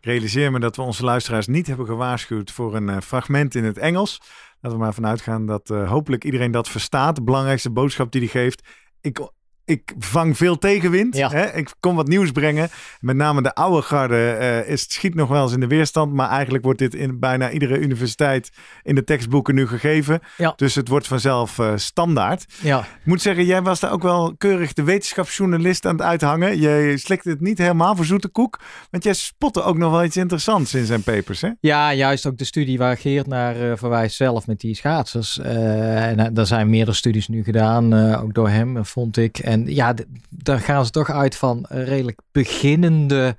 [0.01, 3.79] Realiseer me dat we onze luisteraars niet hebben gewaarschuwd voor een uh, fragment in het
[3.79, 4.21] Engels.
[4.61, 7.17] Laten we maar vanuit gaan dat uh, hopelijk iedereen dat verstaat.
[7.17, 8.69] De belangrijkste boodschap die hij geeft.
[9.01, 9.29] Ik
[9.69, 11.17] ik vang veel tegenwind.
[11.17, 11.31] Ja.
[11.31, 11.55] Hè?
[11.55, 12.69] Ik kom wat nieuws brengen.
[13.01, 16.13] Met name de oude garde uh, is, schiet nog wel eens in de weerstand.
[16.13, 18.51] Maar eigenlijk wordt dit in bijna iedere universiteit
[18.83, 20.21] in de tekstboeken nu gegeven.
[20.37, 20.53] Ja.
[20.57, 22.47] Dus het wordt vanzelf uh, standaard.
[22.61, 22.79] Ja.
[22.81, 26.61] Ik moet zeggen, jij was daar ook wel keurig de wetenschapsjournalist aan het uithangen.
[26.61, 28.61] Je slikte het niet helemaal voor zoete koek.
[28.91, 31.41] Want jij spotte ook nog wel iets interessants in zijn papers.
[31.41, 31.51] Hè?
[31.61, 35.39] Ja, juist ook de studie waar Geert naar uh, verwijst zelf met die schaatsers.
[35.39, 39.39] en er zijn meerdere studies nu gedaan, ook door hem, vond ik.
[39.39, 39.95] En en ja,
[40.29, 43.37] daar gaan ze toch uit van redelijk beginnende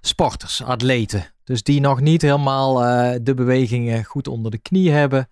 [0.00, 1.32] sporters, atleten.
[1.44, 5.28] Dus die nog niet helemaal uh, de bewegingen goed onder de knie hebben.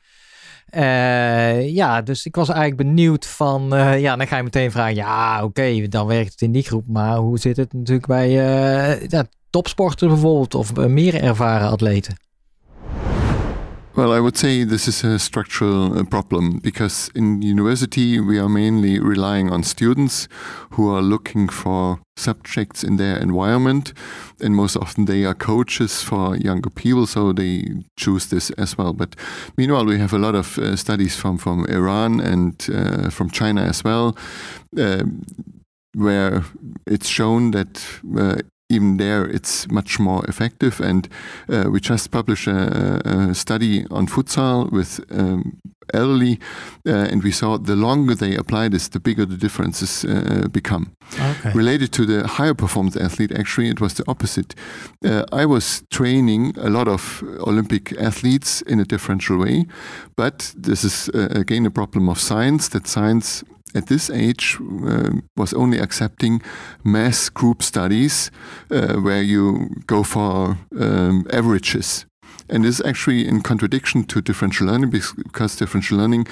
[0.70, 4.94] Uh, ja, dus ik was eigenlijk benieuwd van, uh, ja, dan ga je meteen vragen,
[4.94, 8.30] ja, oké, dan werkt het in die groep, maar hoe zit het natuurlijk bij
[9.08, 12.16] ja, topsporters bijvoorbeeld of meer ervaren atleten?
[13.96, 18.48] Well, I would say this is a structural uh, problem because in university we are
[18.48, 20.28] mainly relying on students
[20.72, 23.94] who are looking for subjects in their environment,
[24.38, 28.92] and most often they are coaches for younger people, so they choose this as well.
[28.92, 29.16] But
[29.56, 33.62] meanwhile, we have a lot of uh, studies from from Iran and uh, from China
[33.62, 34.14] as well.
[34.78, 35.04] Uh,
[35.94, 36.44] where
[36.86, 37.82] it's shown that
[38.18, 40.80] uh, even there it's much more effective.
[40.80, 41.08] And
[41.48, 45.60] uh, we just published a, a, study on futsal with um,
[45.94, 46.38] elderly,
[46.86, 50.92] uh, and we saw the longer they apply this, the bigger the differences uh, become.
[51.14, 51.52] Okay.
[51.52, 54.54] Related to the higher performance athlete, actually, it was the opposite.
[55.04, 59.66] Uh, I was training a lot of Olympic athletes in a differential way,
[60.16, 63.44] but this is uh, again a problem of science that science
[63.74, 66.42] at this age uh, was only accepting
[66.84, 68.30] mass group studies
[68.70, 72.06] uh, where you go for um, averages.
[72.48, 76.26] And this is actually in contradiction to differential learning because differential learning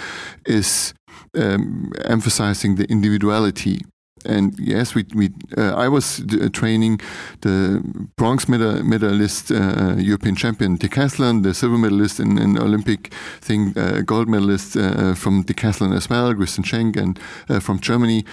[0.46, 0.94] is
[1.36, 3.80] um, emphasizing the individuality
[4.24, 7.00] and yes, we, we uh, I was uh, training
[7.40, 7.82] the
[8.16, 14.00] bronze medal, medalist, uh, European champion decathlon, the silver medalist in, in Olympic thing, uh,
[14.04, 18.24] gold medalist uh, from decathlon as well, Christian Schenk, and uh, from Germany.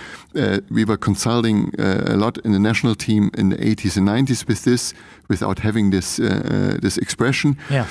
[0.70, 4.64] we were consulting a lot in the national team in the 80s and 90s with
[4.64, 4.94] this,
[5.30, 6.18] without having this
[6.82, 7.58] this expression.
[7.70, 7.88] Yeah.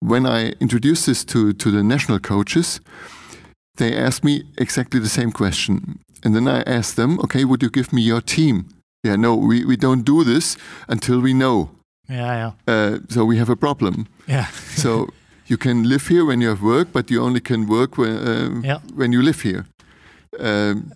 [0.00, 2.80] when I introduced this to to the national coaches
[3.76, 5.98] they asked me exactly the same question.
[6.22, 8.68] And then I asked them, okay, would you give me your team?
[9.02, 10.56] Yeah, no, we, we don't do this
[10.88, 11.70] until we know.
[12.08, 12.74] Yeah, yeah.
[12.74, 14.06] Uh, so we have a problem.
[14.26, 14.46] Yeah.
[14.76, 15.08] so
[15.46, 18.60] you can live here when you have work, but you only can work when, uh,
[18.62, 18.78] yeah.
[18.94, 19.66] when you live here.
[20.38, 20.92] Um,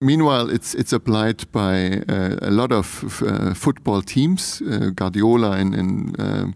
[0.00, 4.60] meanwhile, it's it's applied by uh, a lot of uh, football teams.
[4.60, 6.54] Uh, Guardiola and, and um,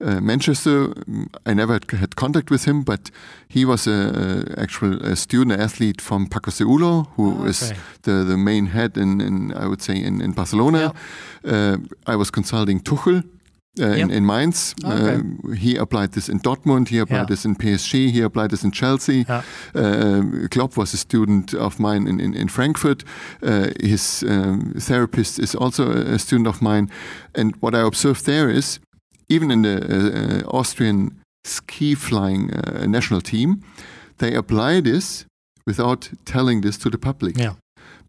[0.00, 0.92] uh, Manchester.
[1.46, 3.10] I never had, had, contact with him, but
[3.48, 7.50] he was a, a actual a student athlete from Paco Seulo, who oh, okay.
[7.50, 10.92] is the, the main head in, in I would say in, in Barcelona.
[11.44, 13.24] Uh, I was consulting Tuchel.
[13.80, 13.98] Uh, yep.
[13.98, 14.72] in, in, Mainz.
[14.84, 15.16] Okay.
[15.16, 17.24] Uh, he applied this in Dortmund, he applied yeah.
[17.24, 19.24] this in PSG, he applied this in Chelsea.
[19.28, 19.42] Yeah.
[19.74, 23.02] Uh, Klopp was a student of mine in, in, in Frankfurt.
[23.42, 26.88] Uh, his um, therapist is also a student of mine.
[27.34, 28.78] And what I observed there is
[29.28, 33.62] even in the uh, Austrian ski flying uh, national team,
[34.18, 35.26] they apply this
[35.66, 37.38] without telling this to the public.
[37.38, 37.54] Yeah.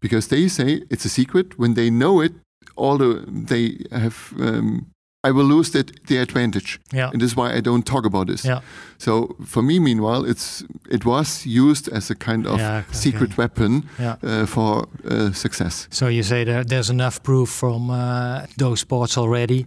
[0.00, 1.58] Because they say it's a secret.
[1.58, 2.32] When they know it,
[2.76, 4.32] all the they have.
[4.38, 4.86] Um,
[5.24, 6.78] I will lose that the advantage.
[6.92, 7.10] Yeah.
[7.10, 8.44] And this is why I don't talk about this.
[8.44, 8.60] Yeah.
[8.98, 12.92] So for me, meanwhile, it's it was used as a kind of yeah, okay.
[12.92, 14.16] secret weapon yeah.
[14.22, 15.88] uh, for uh, success.
[15.90, 19.66] So you say that there's enough proof from uh, those sports already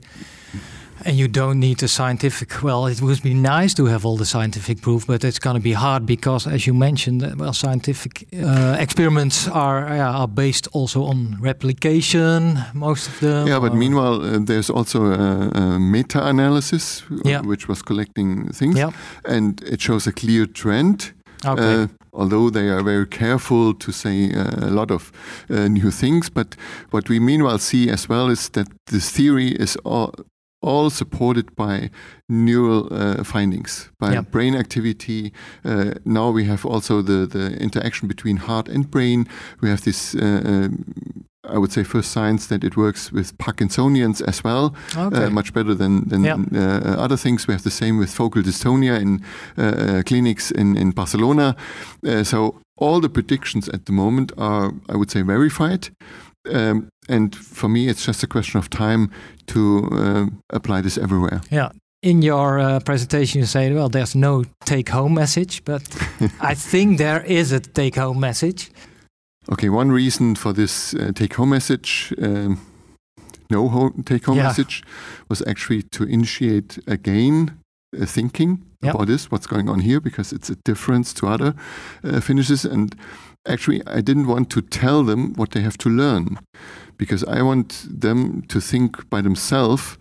[1.05, 2.63] and you don't need the scientific.
[2.63, 5.61] Well, it would be nice to have all the scientific proof, but it's going to
[5.61, 11.03] be hard because, as you mentioned, uh, well, scientific uh, experiments are are based also
[11.03, 12.59] on replication.
[12.73, 13.47] Most of them.
[13.47, 17.41] Yeah, but meanwhile, uh, there's also a, a meta-analysis, uh, yeah.
[17.41, 18.91] which was collecting things, yeah.
[19.25, 21.13] and it shows a clear trend.
[21.45, 21.83] Okay.
[21.83, 25.11] Uh, although they are very careful to say uh, a lot of
[25.49, 26.29] uh, new things.
[26.29, 26.55] But
[26.91, 30.13] what we meanwhile see as well is that this theory is all,
[30.61, 31.89] all supported by
[32.27, 34.21] neural uh, findings, by yeah.
[34.21, 35.31] brain activity.
[35.63, 39.27] Uh, now we have also the, the interaction between heart and brain.
[39.61, 44.21] We have this, uh, um, I would say, first signs that it works with Parkinsonians
[44.21, 45.29] as well, uh, okay.
[45.29, 46.35] much better than, than yeah.
[46.53, 47.47] Uh, other things.
[47.47, 49.23] We have the same with focal dystonia in
[49.57, 51.55] uh, clinics in, in Barcelona.
[52.23, 55.89] so all the predictions at the moment are, I would say, verified.
[56.51, 59.11] Um, and for me, it's just a question of time
[59.47, 61.41] to uh, apply this everywhere.
[61.51, 61.71] Yeah.
[62.01, 65.83] In your uh, presentation, you say, well, there's no take home message, but
[66.41, 68.71] I think there is a take home message.
[69.51, 72.59] Okay, one reason for this uh, take home message, um,
[73.49, 74.43] no take home yeah.
[74.43, 74.83] message,
[75.27, 77.57] was actually to initiate again
[77.99, 78.93] uh, thinking yep.
[78.93, 81.55] about this, what's going on here, because it's a difference to other
[82.03, 82.63] uh, finishes.
[82.63, 82.95] And
[83.47, 86.39] actually, I didn't want to tell them what they have to learn
[86.97, 89.97] because I want them to think by themselves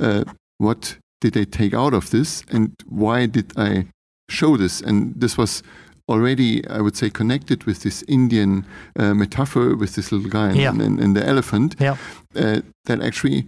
[0.00, 0.24] uh,
[0.58, 3.86] what did they take out of this and why did I
[4.30, 4.80] show this?
[4.80, 5.62] And this was
[6.08, 8.64] already, I would say, connected with this Indian
[8.98, 10.70] uh, metaphor with this little guy yeah.
[10.70, 11.76] and, and, and, the elephant.
[11.78, 11.96] Yeah.
[12.34, 13.46] Uh, that actually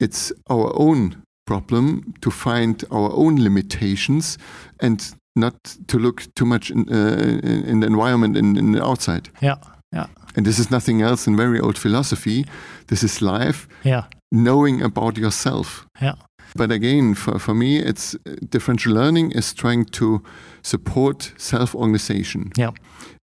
[0.00, 4.38] it's our own problem to find our own limitations
[4.80, 9.28] and not to look too much in, uh, in the environment in, in the outside.
[9.42, 9.56] Yeah,
[9.94, 10.06] yeah.
[10.36, 12.44] And this is nothing else than very old philosophy.
[12.86, 13.66] This is life.
[13.84, 14.04] Yeah.
[14.32, 15.86] Knowing about yourself.
[16.02, 16.14] Yeah.
[16.54, 18.16] But again, for, for me, it's
[18.50, 20.20] differential learning is trying to
[20.62, 22.50] support self-organization.
[22.56, 22.70] Yeah.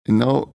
[0.08, 0.50] And now,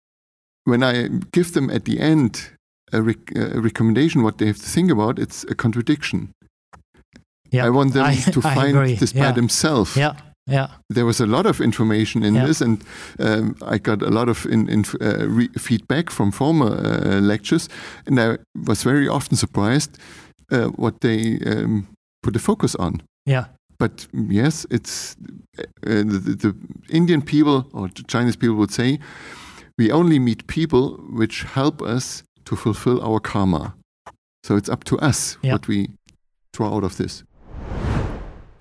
[0.65, 2.51] when I give them at the end
[2.93, 6.29] a, rec- a recommendation, what they have to think about, it's a contradiction.
[7.51, 7.65] Yeah.
[7.65, 8.95] I want them I- to I find agree.
[8.95, 9.95] this by themselves.
[9.95, 10.13] Ja,
[10.49, 10.67] ja.
[10.93, 12.45] There was a lot of information in Yeah.
[12.47, 12.83] this, and
[13.19, 17.67] um, I got a lot of in, in, uh, re- feedback from former uh, lectures,
[18.07, 19.97] and I was very often surprised
[20.51, 21.87] uh, what they um,
[22.23, 23.01] put the focus on.
[23.25, 23.43] Ja.
[23.77, 25.15] But yes, it's
[25.59, 26.55] uh, the, the, the
[26.89, 28.99] Indian people or the Chinese people would say
[29.77, 33.73] we only meet people which help us to fulfill our karma.
[34.47, 35.53] So it's up to us Yeah.
[35.53, 35.89] what we
[36.53, 37.23] draw out of this.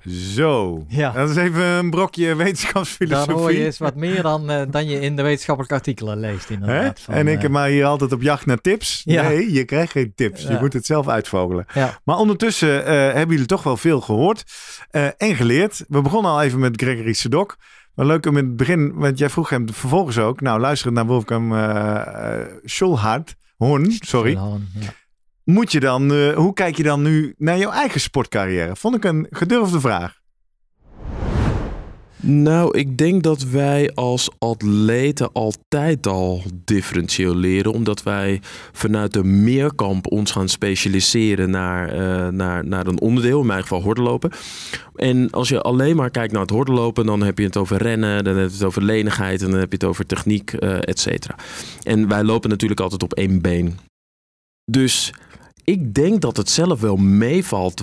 [0.08, 0.84] Zo.
[0.88, 1.12] Ja.
[1.12, 3.34] Dat is even een brokje wetenschapsfilosofie.
[3.34, 7.00] hoor je eens wat meer dan, eh, dan je in de wetenschappelijke artikelen leest inderdaad.
[7.00, 9.02] Van, en ik eh, maar hier altijd op jacht naar tips.
[9.04, 9.22] Ja.
[9.22, 10.42] Nee, je krijgt geen tips.
[10.42, 11.66] Je moet het zelf uitvogelen.
[11.74, 12.00] Ja.
[12.04, 14.44] Maar ondertussen eh, hebben jullie toch wel veel gehoord
[14.90, 15.84] eh, en geleerd.
[15.88, 17.56] We begonnen al even met Gregory Sedok.
[17.94, 20.40] Maar leuk om in het begin, want jij vroeg hem vervolgens ook.
[20.40, 24.32] Nou, luisterend naar Wolfgang uh, Schulhard, Horn, sorry.
[24.32, 24.58] Ja.
[25.44, 28.76] Moet je dan, uh, hoe kijk je dan nu naar jouw eigen sportcarrière?
[28.76, 30.22] Vond ik een gedurfde vraag.
[32.20, 38.40] Nou, ik denk dat wij als atleten altijd al differentieel leren, omdat wij
[38.72, 43.82] vanuit de meerkamp ons gaan specialiseren naar, uh, naar, naar een onderdeel, in mijn geval
[43.82, 44.30] hordenlopen.
[44.94, 48.24] En als je alleen maar kijkt naar het hordenlopen, dan heb je het over rennen,
[48.24, 50.98] dan heb je het over lenigheid en dan heb je het over techniek, uh, et
[50.98, 51.34] cetera.
[51.82, 53.78] En wij lopen natuurlijk altijd op één been.
[54.64, 55.12] Dus
[55.64, 57.82] ik denk dat het zelf wel meevalt.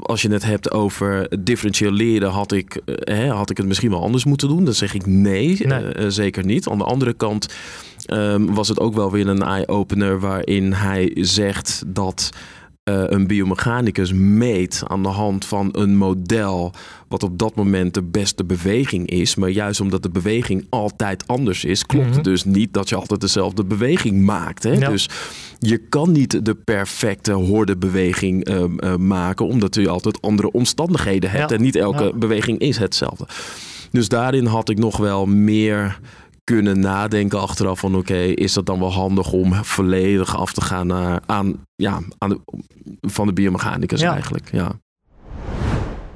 [0.00, 4.02] Als je het hebt over differentieel leren, had ik, hè, had ik het misschien wel
[4.02, 4.64] anders moeten doen.
[4.64, 5.96] Dan zeg ik nee, nee.
[5.96, 6.68] Uh, zeker niet.
[6.68, 7.54] Aan de andere kant
[8.06, 12.30] um, was het ook wel weer een eye-opener waarin hij zegt dat.
[12.90, 16.72] Uh, een biomechanicus meet aan de hand van een model
[17.08, 19.34] wat op dat moment de beste beweging is.
[19.34, 22.32] Maar juist omdat de beweging altijd anders is, klopt het mm -hmm.
[22.32, 24.62] dus niet dat je altijd dezelfde beweging maakt.
[24.62, 24.72] Hè?
[24.72, 24.88] Ja.
[24.88, 25.08] Dus
[25.58, 31.50] je kan niet de perfecte hordebeweging uh, uh, maken, omdat je altijd andere omstandigheden hebt.
[31.50, 31.56] Ja.
[31.56, 32.12] En niet elke ja.
[32.12, 33.26] beweging is hetzelfde.
[33.90, 35.98] Dus daarin had ik nog wel meer
[36.52, 40.60] kunnen nadenken achteraf van oké, okay, is dat dan wel handig om volledig af te
[40.60, 42.40] gaan naar, aan, ja, aan de,
[43.00, 44.12] van de biomechanicus ja.
[44.12, 44.48] eigenlijk.
[44.52, 44.72] Ja.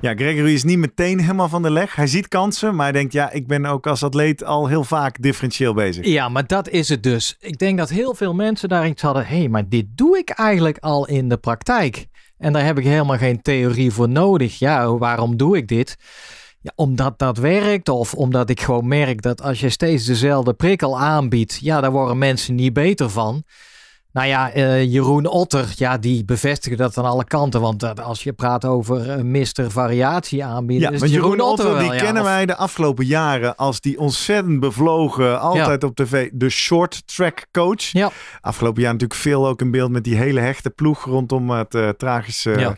[0.00, 1.94] Ja, Gregory is niet meteen helemaal van de leg.
[1.94, 5.22] Hij ziet kansen, maar hij denkt, ja, ik ben ook als atleet al heel vaak
[5.22, 6.06] differentieel bezig.
[6.06, 7.36] Ja, maar dat is het dus.
[7.40, 9.26] Ik denk dat heel veel mensen daar iets hadden.
[9.26, 12.06] Hé, hey, maar dit doe ik eigenlijk al in de praktijk.
[12.38, 14.58] En daar heb ik helemaal geen theorie voor nodig.
[14.58, 15.96] Ja, waarom doe ik dit?
[16.62, 20.98] Ja, omdat dat werkt of omdat ik gewoon merk dat als je steeds dezelfde prikkel
[20.98, 23.44] aanbiedt, ja, daar worden mensen niet beter van.
[24.12, 27.60] Nou ja, uh, Jeroen Otter, ja, die bevestigen dat aan alle kanten.
[27.60, 31.50] Want uh, als je praat over uh, Mister Variatie aanbieden, ja, is maar Jeroen, Jeroen
[31.50, 35.88] Otter, Otter die kennen wij de afgelopen jaren als die ontzettend bevlogen, altijd ja.
[35.88, 37.82] op tv, de short track coach.
[37.82, 38.10] Ja.
[38.40, 42.76] Afgelopen jaar natuurlijk veel ook in beeld met die hele hechte ploeg rondom het tragische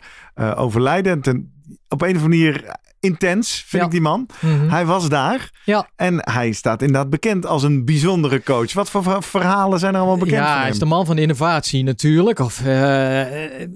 [0.55, 1.21] overlijden.
[1.21, 1.53] Ten,
[1.89, 3.85] op een of andere manier intens, vind ja.
[3.87, 4.27] ik die man.
[4.39, 4.69] Mm -hmm.
[4.69, 5.51] Hij was daar.
[5.65, 5.87] Ja.
[5.95, 8.73] En hij staat inderdaad bekend als een bijzondere coach.
[8.73, 11.83] Wat voor verhalen zijn er allemaal bekend Ja, hij is de man van de innovatie
[11.83, 12.39] natuurlijk.
[12.39, 12.65] Of, uh,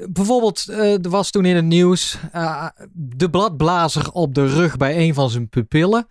[0.10, 4.98] bijvoorbeeld, uh, er was toen in het nieuws uh, de bladblazer op de rug bij
[4.98, 6.08] een van zijn pupillen.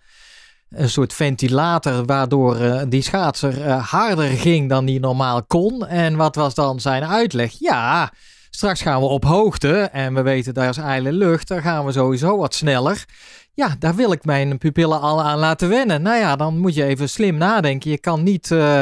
[0.69, 2.57] Een soort ventilator waardoor
[2.89, 5.87] die schaatser harder ging dan die normaal kon.
[5.87, 7.51] En wat was dan zijn uitleg?
[7.59, 8.11] Ja,
[8.57, 11.47] Straks gaan we op hoogte en we weten daar is ijle lucht.
[11.47, 13.05] Dan gaan we sowieso wat sneller.
[13.53, 16.01] Ja, daar wil ik mijn pupillen al aan laten wennen.
[16.01, 17.91] Nou ja, dan moet je even slim nadenken.
[17.91, 18.81] Je kan niet uh,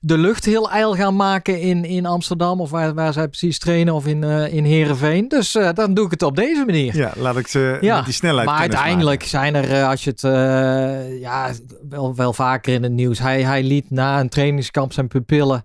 [0.00, 3.94] de lucht heel ijl gaan maken in, in Amsterdam of waar, waar zij precies trainen
[3.94, 5.28] of in, uh, in Heerenveen.
[5.28, 6.96] Dus uh, dan doe ik het op deze manier.
[6.96, 10.20] Ja, laat ik ze ja, die snelheid Maar uiteindelijk zijn er, als je het
[11.20, 11.50] ja,
[11.88, 13.18] wel, wel vaker in het nieuws.
[13.18, 15.64] Hij, hij liet na een trainingskamp zijn pupillen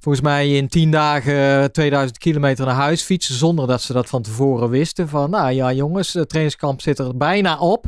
[0.00, 3.34] volgens mij in 10 dagen 2000 kilometer naar huis fietsen.
[3.34, 5.08] Zonder dat ze dat van tevoren wisten.
[5.08, 7.84] Van nou ja jongens, het trainingskamp zit er bijna op.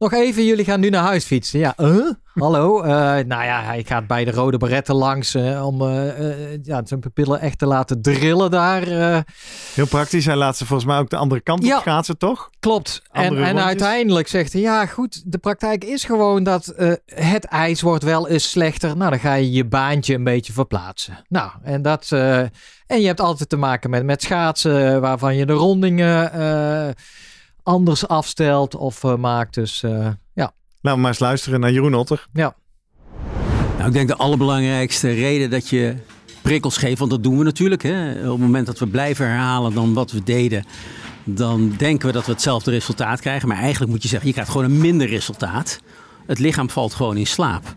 [0.00, 1.58] Nog even, jullie gaan nu naar huis fietsen.
[1.58, 2.82] Ja, uh, hallo.
[2.82, 5.82] Uh, nou ja, hij gaat bij de rode beretten langs uh, om
[6.62, 8.82] ja, zijn pupillen echt te laten drillen daar.
[9.74, 10.24] Heel praktisch.
[10.24, 12.50] Hij laat ze volgens mij ook de andere kant op ja, schaatsen, toch?
[12.60, 13.02] Klopt.
[13.12, 16.74] En, en, uiteindelijk zegt hij, ja goed, de praktijk is gewoon dat
[17.14, 18.96] het ijs wordt wel eens slechter.
[18.96, 21.24] Nou, dan ga je je baantje een beetje verplaatsen.
[21.28, 22.12] Nou, en dat...
[22.86, 26.32] en je hebt altijd te maken met, met schaatsen, waarvan je de rondingen
[27.62, 29.54] anders afstelt of uh, maakt.
[29.54, 30.52] Dus uh, ja.
[30.80, 32.26] Nou, maar eens luisteren naar Jeroen Otter.
[32.32, 32.54] Ja.
[33.76, 35.96] Nou, ik denk de allerbelangrijkste reden dat je
[36.42, 37.82] prikkels geeft, want dat doen we natuurlijk.
[37.82, 38.10] Hè?
[38.10, 40.64] Op het moment dat we blijven herhalen dan wat we deden,
[41.24, 43.48] dan denken we dat we hetzelfde resultaat krijgen.
[43.48, 45.80] Maar eigenlijk moet je zeggen, je krijgt gewoon een minder resultaat.
[46.26, 47.74] Het lichaam valt gewoon in slaap.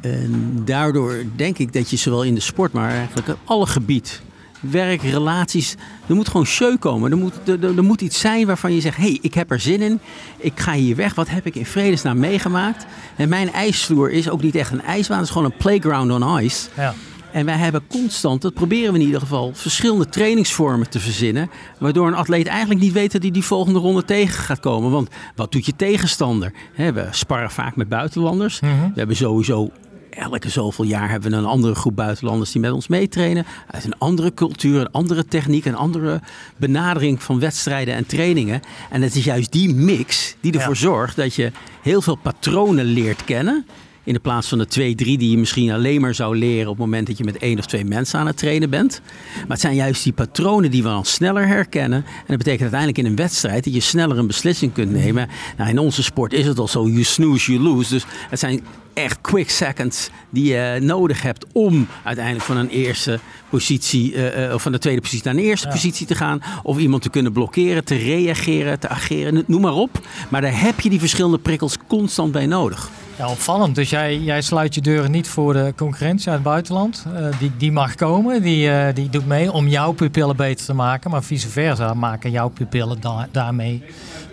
[0.00, 4.22] En daardoor denk ik dat je zowel in de sport, maar eigenlijk op alle gebied,
[4.60, 7.10] werk, relaties, er moet gewoon show komen.
[7.10, 9.60] Er moet, er, er moet iets zijn waarvan je zegt, hé, hey, ik heb er
[9.60, 10.00] zin in.
[10.36, 11.14] Ik ga hier weg.
[11.14, 12.86] Wat heb ik in vredesnaam meegemaakt?
[13.16, 16.42] En mijn ijsvloer is ook niet echt een ijsbaan, het is gewoon een playground on
[16.42, 16.68] ice.
[16.76, 16.94] Ja.
[17.32, 21.50] En wij hebben constant, dat proberen we in ieder geval, verschillende trainingsvormen te verzinnen.
[21.78, 24.90] Waardoor een atleet eigenlijk niet weet dat hij die volgende ronde tegen gaat komen.
[24.90, 26.52] Want wat doet je tegenstander?
[26.76, 28.60] we sparren vaak met buitenlanders.
[28.60, 28.72] Mhm.
[28.72, 29.70] We hebben sowieso
[30.10, 33.46] elke zoveel jaar hebben we een andere groep buitenlanders die met ons meetrainen.
[33.70, 36.20] Uit een andere cultuur, een andere techniek, een andere
[36.56, 38.60] benadering van wedstrijden en trainingen.
[38.90, 41.52] En het is juist die mix die ervoor zorgt dat je
[41.82, 43.66] heel veel patronen leert kennen.
[44.04, 46.76] In de plaats van de twee, drie die je misschien alleen maar zou leren op
[46.76, 49.00] het moment dat je met één of twee mensen aan het trainen bent.
[49.34, 52.04] Maar het zijn juist die patronen die we dan sneller herkennen.
[52.04, 55.28] En dat betekent uiteindelijk in een wedstrijd dat je sneller een beslissing kunt nemen.
[55.56, 57.90] Nou, in onze sport is het al zo, you snooze, you lose.
[57.90, 58.60] Dus het zijn
[59.02, 64.62] echt quick seconds die je nodig hebt om uiteindelijk van een eerste positie, uh, of
[64.62, 66.42] van de tweede positie naar een eerste positie te gaan.
[66.62, 70.00] Of iemand te kunnen blokkeren, te reageren, te ageren, noem maar op.
[70.28, 72.90] Maar daar heb je die verschillende prikkels constant bij nodig.
[73.18, 73.74] Ja, opvallend.
[73.74, 77.06] Dus jij, jij sluit je deuren niet voor de concurrentie uit het buitenland.
[77.06, 80.74] Uh, die, die mag komen, die, uh, die doet mee om jouw pupillen beter te
[80.74, 81.10] maken.
[81.10, 83.82] Maar vice versa maken jouw pupillen da daarmee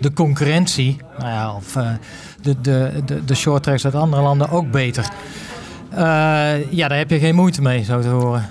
[0.00, 1.76] de concurrentie, nou ja, of
[2.42, 5.08] de, de, de, de short tracks uit andere landen ook beter.
[6.70, 8.48] ja, daar heb je geen moeite mee, zo te horen.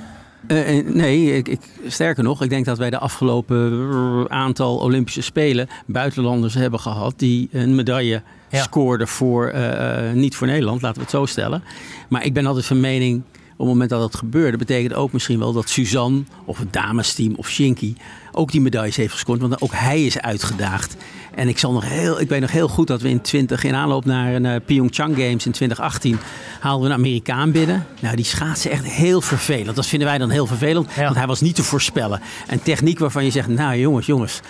[0.94, 6.54] nee, ik, ik, sterker nog, ik denk dat wij de afgelopen aantal Olympische Spelen buitenlanders
[6.54, 8.62] hebben gehad die een medaille ja.
[8.62, 11.64] scoorde voor, uh, niet voor Nederland, laten we het zo stellen.
[12.10, 15.40] Maar ik ben altijd van mening, op het moment dat dat gebeurde, betekent ook misschien
[15.40, 17.96] wel dat Suzanne of het damesteam of Shinky
[18.38, 19.42] ook die medailles heeft gescoord.
[19.42, 20.96] Want ook hij is uitgedaagd.
[21.36, 23.76] En ik, zal nog heel, ik weet nog heel goed dat we in 20, in
[23.76, 26.20] aanloop naar een Pyeongchang Games in 2018,
[26.60, 27.86] haalden we een Amerikaan binnen.
[28.00, 29.76] Nou, die schaatsen echt heel vervelend.
[29.76, 32.22] Dat vinden wij dan heel vervelend, want hij was niet te voorspellen.
[32.48, 34.42] En techniek waarvan je zegt, nou jongens, jongens,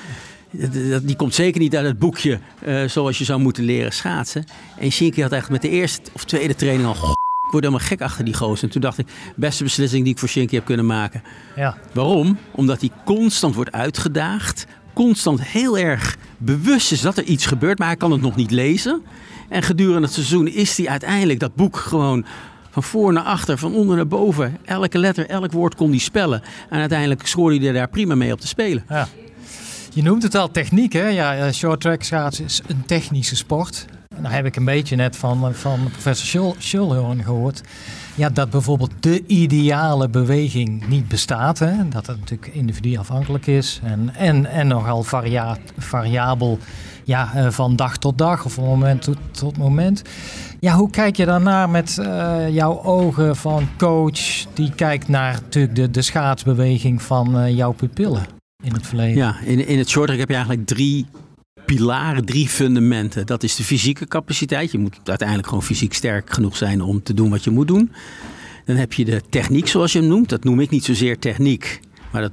[1.01, 4.45] die komt zeker niet uit het boekje uh, zoals je zou moeten leren schaatsen.
[4.77, 7.15] En Shinky had echt met de eerste of tweede training al...
[7.47, 8.63] Ik word helemaal gek achter die gozer.
[8.63, 11.23] En toen dacht ik, beste beslissing die ik voor Shinky heb kunnen maken.
[11.55, 11.77] Ja.
[11.93, 12.37] Waarom?
[12.51, 14.65] Omdat hij constant wordt uitgedaagd.
[14.93, 18.51] Constant heel erg bewust is dat er iets gebeurt, maar hij kan het nog niet
[18.51, 19.01] lezen.
[19.49, 22.25] En gedurende het seizoen is hij uiteindelijk dat boek gewoon
[22.69, 24.57] van voor naar achter, van onder naar boven.
[24.65, 26.41] Elke letter, elk woord kon hij spellen.
[26.69, 28.85] En uiteindelijk scoorde hij daar prima mee op te spelen.
[28.89, 29.07] Ja.
[29.93, 31.07] Je noemt het al techniek, hè?
[31.07, 33.85] Ja, eh, short track schaatsen is een technische sport.
[34.21, 37.61] Daar heb ik een beetje net van, van professor Schulhorn gehoord.
[38.15, 41.59] Ja, dat bijvoorbeeld de ideale beweging niet bestaat.
[41.59, 41.87] Hè?
[41.89, 43.79] Dat het natuurlijk individueel afhankelijk is.
[43.83, 46.59] En, en, en nogal varia variabel
[47.03, 50.01] ja, eh, van dag tot dag of van moment tot, moment.
[50.59, 55.75] Ja, hoe kijk je daarnaar met uh, jouw ogen van coach die kijkt naar natuurlijk
[55.75, 58.37] de, de schaatsbeweging van jouw pupillen?
[58.63, 59.15] in het verleden.
[59.15, 61.05] Ja, in, in het shorttrack heb je eigenlijk drie
[61.67, 63.25] pilaren, drie fundamenten.
[63.25, 64.71] Dat is de fysieke capaciteit.
[64.71, 67.91] Je moet uiteindelijk gewoon fysiek sterk genoeg zijn om te doen wat je moet doen.
[68.65, 70.29] Dan heb je de techniek, zoals je hem noemt.
[70.29, 71.79] Dat noem ik niet zozeer techniek,
[72.11, 72.31] maar dat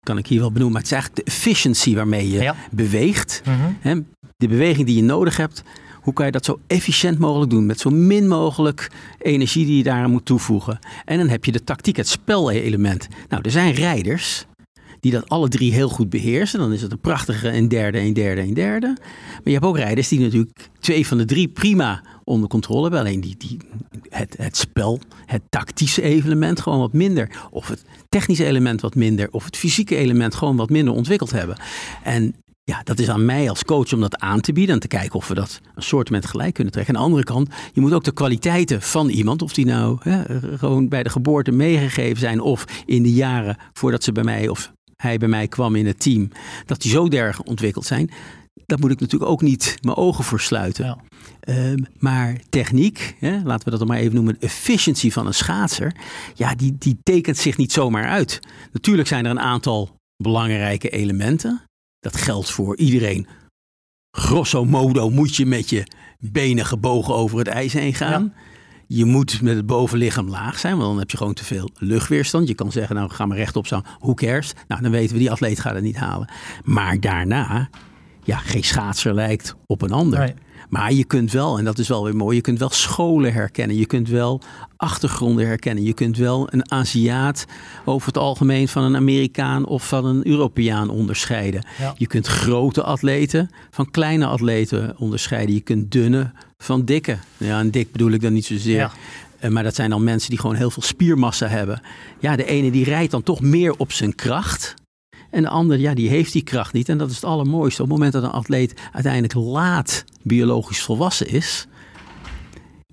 [0.00, 0.72] kan ik hier wel benoemen.
[0.72, 3.42] Maar het is eigenlijk de efficiency waarmee je beweegt.
[3.82, 4.02] Mhm.
[4.36, 5.62] De beweging die je nodig hebt.
[6.00, 7.66] Hoe kan je dat zo efficiënt mogelijk doen?
[7.66, 10.78] Met zo min mogelijk energie die je daaraan moet toevoegen.
[11.04, 13.08] En dan heb je de tactiek, het spelelement.
[13.28, 14.46] Nou, er zijn rijders
[15.00, 16.58] die dat alle drie heel goed beheersen.
[16.58, 18.86] Dan is het een prachtige een derde, een derde, een derde.
[19.30, 23.00] Maar je hebt ook rijders die natuurlijk twee van de drie prima onder controle hebben.
[23.00, 23.58] Alleen die, die,
[24.08, 27.30] het, het spel, het tactische element gewoon wat minder.
[27.50, 29.28] Of het technische element wat minder.
[29.30, 31.56] Of het fysieke element gewoon wat minder ontwikkeld hebben.
[32.02, 32.34] En
[32.68, 35.14] ja, dat is aan mij als coach om dat aan te bieden en te kijken
[35.14, 36.94] of we dat een soort met gelijk kunnen trekken.
[36.94, 40.22] Aan de andere kant, je moet ook de kwaliteiten van iemand, of die nou hè,
[40.58, 44.72] gewoon bij de geboorte meegegeven zijn of in de jaren voordat ze bij mij of
[45.02, 46.28] hij bij mij kwam in het team,
[46.66, 48.10] dat die zo derg ontwikkeld zijn.
[48.66, 50.84] Daar moet ik natuurlijk ook niet mijn ogen voor sluiten.
[50.84, 50.98] Ja.
[51.40, 55.94] Ehm, maar techniek, hè, laten we dat dan maar even noemen, efficiëntie van een schaatser,
[56.34, 58.40] ja, die, die tekent zich niet zomaar uit.
[58.72, 61.62] Natuurlijk zijn er een aantal belangrijke elementen.
[61.98, 63.26] Dat geldt voor iedereen.
[64.16, 65.86] Grosso modo moet je met je
[66.18, 68.32] benen gebogen over het ijs heen gaan.
[68.34, 68.42] Ja.
[68.90, 72.48] Je moet met het bovenlichaam laag zijn, want dan heb je gewoon te veel luchtweerstand.
[72.48, 74.52] Je kan zeggen, nou ga maar rechtop staan, who cares?
[74.68, 76.30] Nou, dan weten we, die atleet gaat het niet halen.
[76.64, 77.68] Maar daarna,
[78.24, 80.34] ja, geen schaatser lijkt op een ander.
[80.68, 83.76] Maar je kunt wel, en dat is wel weer mooi, je kunt wel scholen herkennen.
[83.76, 84.42] Je kunt wel
[84.76, 85.84] achtergronden herkennen.
[85.84, 87.44] Je kunt wel een Aziat
[87.84, 91.66] over het algemeen van een Amerikaan of van een Europeaan onderscheiden.
[91.96, 95.54] Je kunt grote atleten van kleine atleten onderscheiden.
[95.54, 96.32] Je kunt dunne
[96.62, 97.18] van dikke.
[97.36, 98.92] Ja, en dik bedoel ik dan niet zozeer.
[99.38, 101.82] Eh, maar dat zijn dan mensen die gewoon heel veel spiermassa hebben.
[102.18, 104.74] Ja, de ene die rijdt dan toch meer op zijn kracht.
[105.30, 106.88] En de ander, ja, die heeft die kracht niet.
[106.88, 107.82] En dat is het allermooiste.
[107.82, 111.66] Op het moment dat een atleet uiteindelijk laat biologisch volwassen is,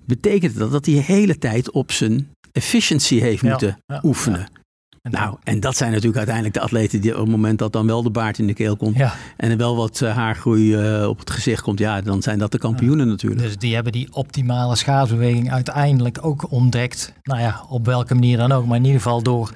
[0.04, 4.48] betekent dat dat hij de hele tijd op zijn efficiency heeft moeten oefenen.
[5.10, 8.02] Nou, en dat zijn natuurlijk uiteindelijk de atleten die op het moment dat dan wel
[8.02, 8.96] de baard in de keel komt
[9.36, 12.52] en er wel wat uh, haargroei uh, op het gezicht komt, ja, dan zijn dat
[12.52, 13.42] de kampioenen natuurlijk.
[13.42, 17.12] Dus die hebben die optimale schaatsbeweging uiteindelijk ook ontdekt.
[17.22, 19.52] Nou ja, op welke manier dan ook, maar in ieder geval door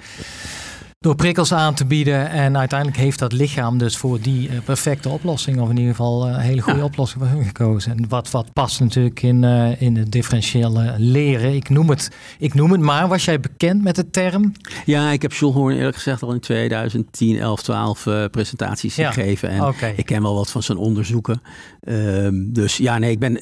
[1.01, 2.31] door prikkels aan te bieden.
[2.31, 6.29] En uiteindelijk heeft dat lichaam dus voor die uh, perfecte oplossing, of in ieder geval
[6.29, 7.93] uh, een hele goede oplossing voor hun gekozen.
[7.93, 11.55] En wat, wat past natuurlijk in, uh, in het differentiële leren.
[11.55, 13.09] Ik noem, het, ik noem het maar.
[13.09, 14.53] Was jij bekend met de term?
[14.85, 19.11] Ja, ik heb Jules eerlijk gezegd al in 2010, 11, 12 presentaties ja.
[19.11, 19.49] gegeven.
[19.49, 19.95] En okay.
[19.97, 21.43] ik ken wel wat van zijn onderzoeken.
[21.81, 23.39] Ehm, dus ja, nee, ik ben.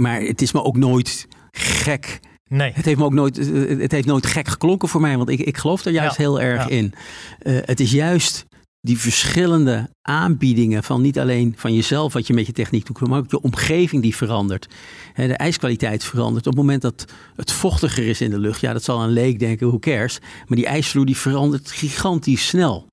[0.00, 2.20] Maar het is me ook nooit gek
[2.52, 2.72] Nee.
[2.74, 3.36] Het heeft me ook nooit,
[3.78, 6.68] het heeft nooit gek geklonken voor mij, want ik, ik geloof er juist heel erg
[6.68, 6.94] in.
[7.42, 8.46] Uh, het is juist
[8.80, 13.18] die verschillende aanbiedingen van niet alleen van jezelf wat je met je techniek doet, maar
[13.18, 14.68] ook je omgeving die verandert.
[15.14, 16.46] De ijskwaliteit verandert.
[16.46, 17.04] Op het moment dat
[17.36, 20.18] het vochtiger is in de lucht, ja, dat zal een leek denken, hoe cares.
[20.46, 22.88] Maar die ijsvloer die verandert gigantisch snel.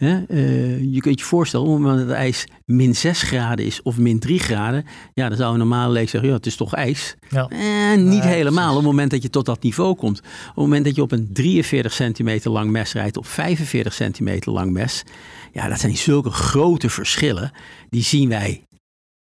[0.00, 3.82] Uh, je kunt je voorstellen, op het moment dat het ijs min 6 graden is
[3.82, 4.84] of min 3 graden,
[5.14, 7.16] ja, dan zou een normale leek zeggen, ja, het is toch ijs.
[7.28, 7.48] Ja.
[7.48, 10.18] En niet helemaal op het moment dat je tot dat niveau komt.
[10.18, 14.52] Op het moment dat je op een 43 centimeter lang mes rijdt, op 45 centimeter
[14.52, 15.04] lang mes,
[15.52, 17.52] ja, dat zijn zulke grote verschillen.
[17.90, 18.64] Die zien wij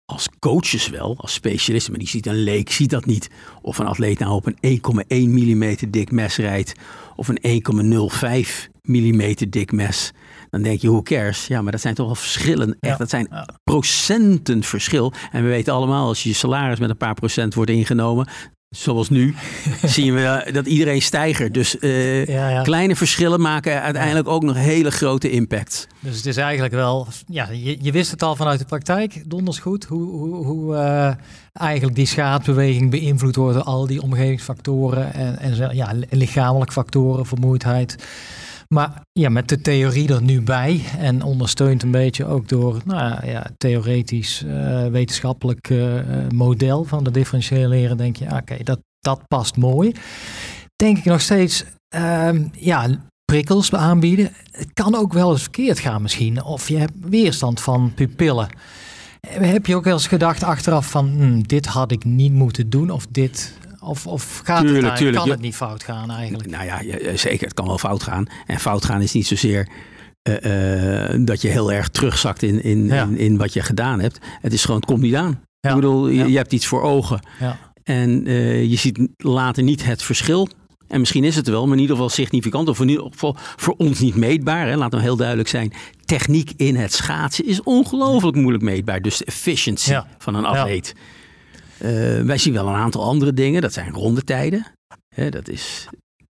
[0.06, 3.30] als coaches wel, als specialisten, maar die ziet een leek, ziet dat niet.
[3.62, 6.74] Of een atleet nou op een 1,1 mm dik mes rijdt
[7.16, 7.64] of een
[8.48, 10.12] 1,05 mm dik mes.
[10.56, 11.48] Dan denk je, hoe cares?
[11.48, 12.78] Ja, maar dat zijn toch wel verschillen.
[12.80, 13.30] Echt, dat zijn
[13.64, 15.14] procenten verschil.
[15.32, 18.28] En we weten allemaal, als je salaris met een paar procent wordt ingenomen,
[18.70, 19.36] zoals nu,
[19.84, 21.54] zien we dat iedereen stijgt.
[21.54, 25.88] Dus uh, kleine verschillen maken uiteindelijk ook nog hele grote impact.
[26.00, 29.60] Dus het is eigenlijk wel, ja, je, je wist het al vanuit de praktijk, donders
[29.60, 31.12] goed, hoe, hoe, hoe uh,
[31.54, 37.96] eigenlijk die schaatsbeweging beïnvloed wordt door al die omgevingsfactoren en, en ja, lichamelijke factoren, vermoeidheid.
[38.68, 43.28] Maar ja, met de theorie er nu bij en ondersteund een beetje ook door nou
[43.28, 46.02] ja, theoretisch uh, wetenschappelijk uh,
[46.34, 49.92] model van de differentiële leren, denk je, oké, dat, dat past mooi.
[50.76, 52.88] Denk ik nog steeds, uh, ja,
[53.26, 54.32] prikkels aanbieden.
[54.52, 58.48] Het kan ook wel eens verkeerd gaan misschien, of je hebt weerstand van pupillen.
[59.28, 62.90] Heb je ook wel eens gedacht achteraf van, hm, dit had ik niet moeten doen
[62.90, 63.54] of dit
[63.86, 65.18] of, of gaat tuurlijk, het, tuurlijk.
[65.18, 66.50] kan het niet fout gaan eigenlijk?
[66.50, 66.82] Nou ja,
[67.18, 67.46] zeker.
[67.46, 68.28] Het kan wel fout gaan.
[68.46, 69.68] En fout gaan is niet zozeer
[70.30, 74.20] uh, uh, dat je heel erg terugzakt in, in, in, in, wat je gedaan hebt.
[74.42, 75.42] Het is gewoon, het komt niet aan.
[75.60, 75.70] Ja.
[75.70, 77.20] Ik bedoel, je, je, hebt iets voor ogen.
[77.84, 80.48] En uh, je ziet later niet het verschil.
[80.88, 82.70] En misschien is het wel, maar in ieder geval significant.
[82.70, 84.68] Of in ieder geval voor ons niet meetbaar.
[84.68, 84.76] Hè.
[84.76, 85.74] Laat hem heel duidelijk zijn.
[86.06, 89.02] Techniek in het schaatsen is ongelooflijk moeilijk meetbaar.
[89.02, 90.94] Dus de efficiency van een atleet.
[91.82, 93.62] Uh, wij zien wel een aantal andere dingen.
[93.62, 94.66] Dat zijn rondetijden.
[95.30, 95.88] Dat is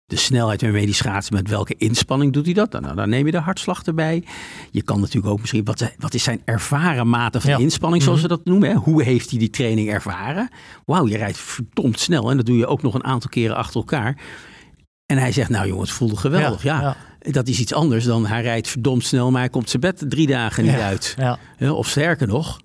[0.05, 2.71] de snelheid waarmee die schaatsen, met welke inspanning doet hij dat?
[2.71, 4.23] Nou, dan neem je de hartslag erbij.
[4.71, 8.23] Je kan natuurlijk ook misschien, wat, wat is zijn ervaren mate van inspanning, zoals mm
[8.23, 8.69] ze dat noemen?
[8.69, 8.75] Hè?
[8.75, 10.49] Hoe heeft hij die training ervaren?
[10.85, 13.75] Wauw, je rijdt verdomd snel en dat doe je ook nog een aantal keren achter
[13.75, 14.21] elkaar.
[15.05, 16.63] En hij zegt, nou jongens, het voelde geweldig.
[16.63, 16.81] Ja,
[17.21, 20.03] ja, dat is iets anders dan hij rijdt verdomd snel, maar hij komt zijn bed
[20.07, 21.15] drie dagen niet uit.
[21.59, 22.59] Of sterker nog,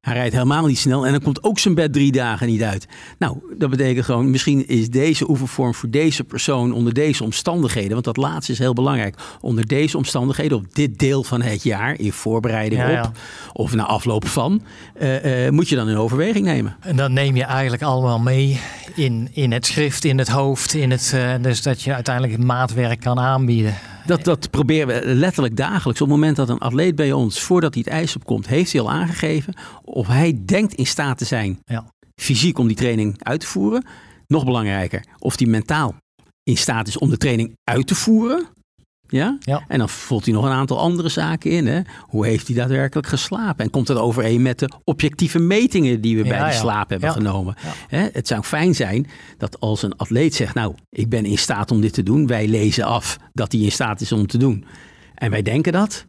[0.00, 2.86] hij rijdt helemaal niet snel en dan komt ook zijn bed drie dagen niet uit.
[3.18, 8.04] Nou, dat betekent gewoon, misschien is deze oefenvorm voor deze persoon onder deze omstandigheden, want
[8.04, 12.12] dat laatste is heel belangrijk, onder deze omstandigheden, op dit deel van het jaar, in
[12.12, 13.10] voorbereiding op
[13.52, 14.62] of na afloop van,
[15.00, 16.76] uh, uh, moet je dan in overweging nemen.
[16.80, 18.60] En dan neem je eigenlijk allemaal mee
[18.94, 22.44] in, in het schrift, in het hoofd, in het, uh, dus dat je uiteindelijk het
[22.44, 23.74] maatwerk kan aanbieden.
[24.06, 26.00] Dat, dat proberen we letterlijk dagelijks.
[26.00, 28.80] Op het moment dat een atleet bij ons, voordat hij het ijs opkomt, heeft hij
[28.80, 31.92] al aangegeven of hij denkt in staat te zijn, ja.
[32.14, 33.84] fysiek om die training uit te voeren.
[34.26, 35.94] Nog belangrijker, of hij mentaal
[36.42, 38.46] in staat is om de training uit te voeren.
[39.10, 39.38] Ja?
[39.40, 39.64] ja?
[39.68, 41.66] En dan voelt hij nog een aantal andere zaken in.
[41.66, 41.80] Hè?
[42.00, 43.64] Hoe heeft hij daadwerkelijk geslapen?
[43.64, 47.54] En komt dat overeen met de objectieve metingen die we bij de slaap hebben genomen?
[47.88, 48.08] Hè?
[48.12, 49.06] Het zou fijn zijn
[49.38, 52.26] dat als een atleet zegt, nou, ik ben in staat om dit te doen.
[52.26, 54.64] Wij lezen af dat hij in staat is om te doen.
[55.14, 56.06] En wij denken dat.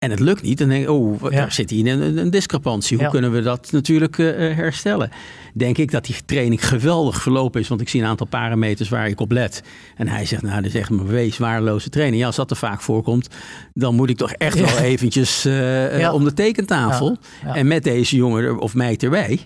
[0.00, 1.28] En het lukt niet, dan denk ik, oh, Ja.
[1.30, 2.96] daar zit hier een, een discrepantie.
[2.96, 3.12] Hoe Ja.
[3.12, 5.10] kunnen we dat natuurlijk eh, eh, herstellen?
[5.54, 9.08] Denk ik dat die training geweldig verlopen is, want ik zie een aantal parameters waar
[9.08, 9.62] ik op let.
[9.96, 12.20] En hij zegt, nou, dit is echt een bewees waardeloze training.
[12.20, 13.28] Ja, als dat er vaak voorkomt,
[13.72, 14.64] dan moet ik toch echt Ja.
[14.64, 17.16] wel eventjes eh, om de tekentafel.
[17.54, 19.40] En met deze jongen of meid erbij.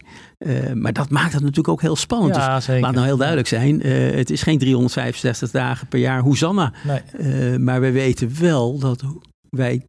[0.74, 2.34] Maar dat maakt het natuurlijk ook heel spannend.
[2.34, 2.82] Dus zeker.
[2.82, 3.80] laat nou heel duidelijk zijn,
[4.16, 6.72] het is geen 365 dagen per jaar Hosanna.
[7.18, 7.58] Nee.
[7.58, 9.02] Maar we weten wel dat
[9.50, 9.82] wij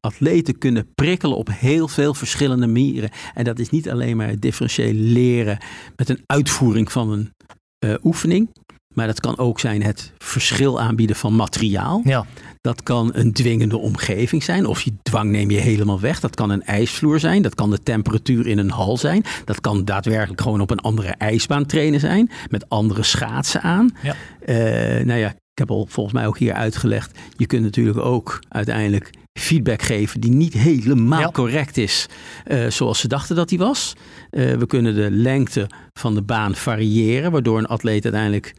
[0.00, 3.10] atleten kunnen prikkelen op heel veel verschillende manieren.
[3.34, 5.58] En dat is niet alleen maar het differentieel leren
[5.96, 7.30] met een uitvoering van een
[7.78, 8.48] eh, oefening.
[8.94, 12.00] Maar dat kan ook zijn het verschil aanbieden van materiaal.
[12.04, 12.26] Ja.
[12.60, 14.66] Dat kan een dwingende omgeving zijn.
[14.66, 16.20] Of je dwang neem je helemaal weg.
[16.20, 17.42] Dat kan een ijsvloer zijn.
[17.42, 19.24] Dat kan de temperatuur in een hal zijn.
[19.44, 22.30] Dat kan daadwerkelijk gewoon op een andere ijsbaan trainen zijn.
[22.48, 23.96] Met andere schaatsen aan.
[24.02, 24.14] Ja.
[24.40, 27.18] Eh, nou ja, ik heb al volgens mij ook hier uitgelegd.
[27.36, 29.10] Je kunt natuurlijk ook uiteindelijk
[29.40, 31.30] feedback geven die niet helemaal Ja.
[31.30, 32.06] correct is.
[32.44, 33.92] eh, zoals ze dachten dat die was.
[34.30, 35.66] Eh, we kunnen de lengte
[35.98, 37.32] van de baan variëren.
[37.32, 38.54] Waardoor een atleet uiteindelijk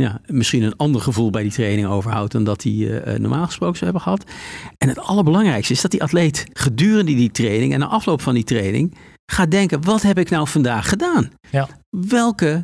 [0.00, 3.78] ja, misschien een ander gevoel bij die training overhoudt dan dat hij eh, normaal gesproken
[3.78, 4.30] zou hebben gehad.
[4.78, 8.44] En het allerbelangrijkste is dat die atleet gedurende die training en na afloop van die
[8.44, 8.94] training
[9.32, 11.30] gaat denken: wat heb ik nou vandaag gedaan?
[11.50, 11.68] Ja.
[11.90, 12.62] Welke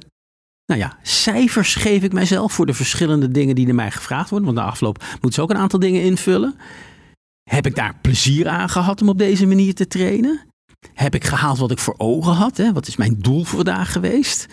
[0.66, 4.48] nou ja, cijfers geef ik mijzelf voor de verschillende dingen die er mij gevraagd worden?
[4.54, 6.54] Want na afloop moeten ze ook een aantal dingen invullen.
[7.50, 10.40] Heb ik daar plezier aan gehad om op deze manier te trainen?
[10.94, 12.56] Heb ik gehaald wat ik voor ogen had?
[12.56, 12.72] Hè?
[12.72, 14.46] Wat is mijn doel voor vandaag geweest?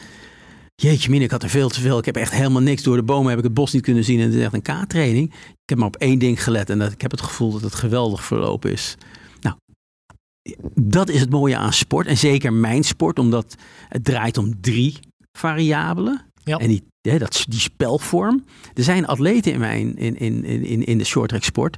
[0.76, 1.98] Jeetje min, ik had er veel te veel.
[1.98, 3.30] Ik heb echt helemaal niks door de bomen.
[3.30, 4.20] Heb ik het bos niet kunnen zien.
[4.20, 5.34] En het is echt een K-training.
[5.34, 6.70] Ik heb maar op één ding gelet.
[6.70, 8.95] En dat, ik heb het gevoel dat het geweldig verlopen is.
[9.41, 9.56] Nou,
[10.76, 12.08] dat is het mooie aan sport.
[12.08, 13.20] En zeker mijn sport.
[13.20, 13.56] Omdat
[13.89, 15.00] het draait om drie
[15.38, 16.22] variabelen.
[16.43, 16.58] Ja.
[16.58, 18.45] En die, hè, dat, die spelvorm.
[18.74, 21.78] Er zijn atleten in, mijn, in, in, in, in de shorttrack sport.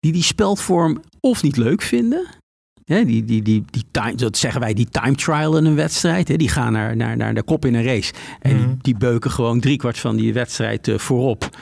[0.00, 2.26] Die die spelvorm of niet leuk vinden.
[2.84, 6.28] Hè, die, die, die, die time, dat zeggen wij, die time trial in een wedstrijd.
[6.28, 8.12] Hè, die gaan naar, naar, naar de kop in een race.
[8.40, 8.74] En die, Mhm.
[8.80, 11.56] die beuken gewoon driekwart van die wedstrijd eh, voorop.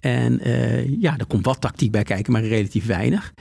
[0.00, 3.32] En eh, ja, er komt wat tactiek bij kijken, maar relatief weinig.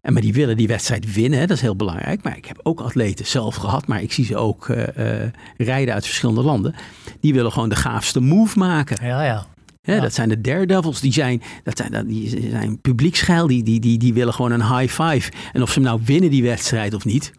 [0.00, 2.22] En maar die willen die wedstrijd winnen, hè, dat is heel belangrijk.
[2.22, 6.04] Maar ik heb ook atleten zelf gehad, maar ik zie ze ook eh, rijden uit
[6.04, 6.74] verschillende landen.
[7.20, 9.06] Die willen gewoon de gaafste move maken.
[9.06, 9.46] Ja, ja.
[9.82, 10.00] Hè, Ja.
[10.00, 14.14] Dat zijn de daredevils, die zijn, dat zijn, die zijn publieksgeil, die, die, die, die
[14.14, 15.30] willen gewoon een high five.
[15.52, 17.32] En of ze hem nou winnen die wedstrijd of niet,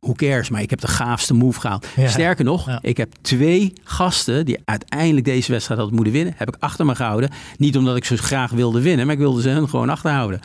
[0.00, 1.86] who cares, maar ik heb de gaafste move gehaald.
[1.96, 2.08] Ja.
[2.08, 2.78] Sterker nog, Ja.
[2.82, 6.94] ik heb twee gasten die uiteindelijk deze wedstrijd hadden moeten winnen, heb ik achter me
[6.94, 7.30] gehouden.
[7.56, 10.40] Niet omdat ik ze graag wilde winnen, maar ik wilde ze hun gewoon achterhouden.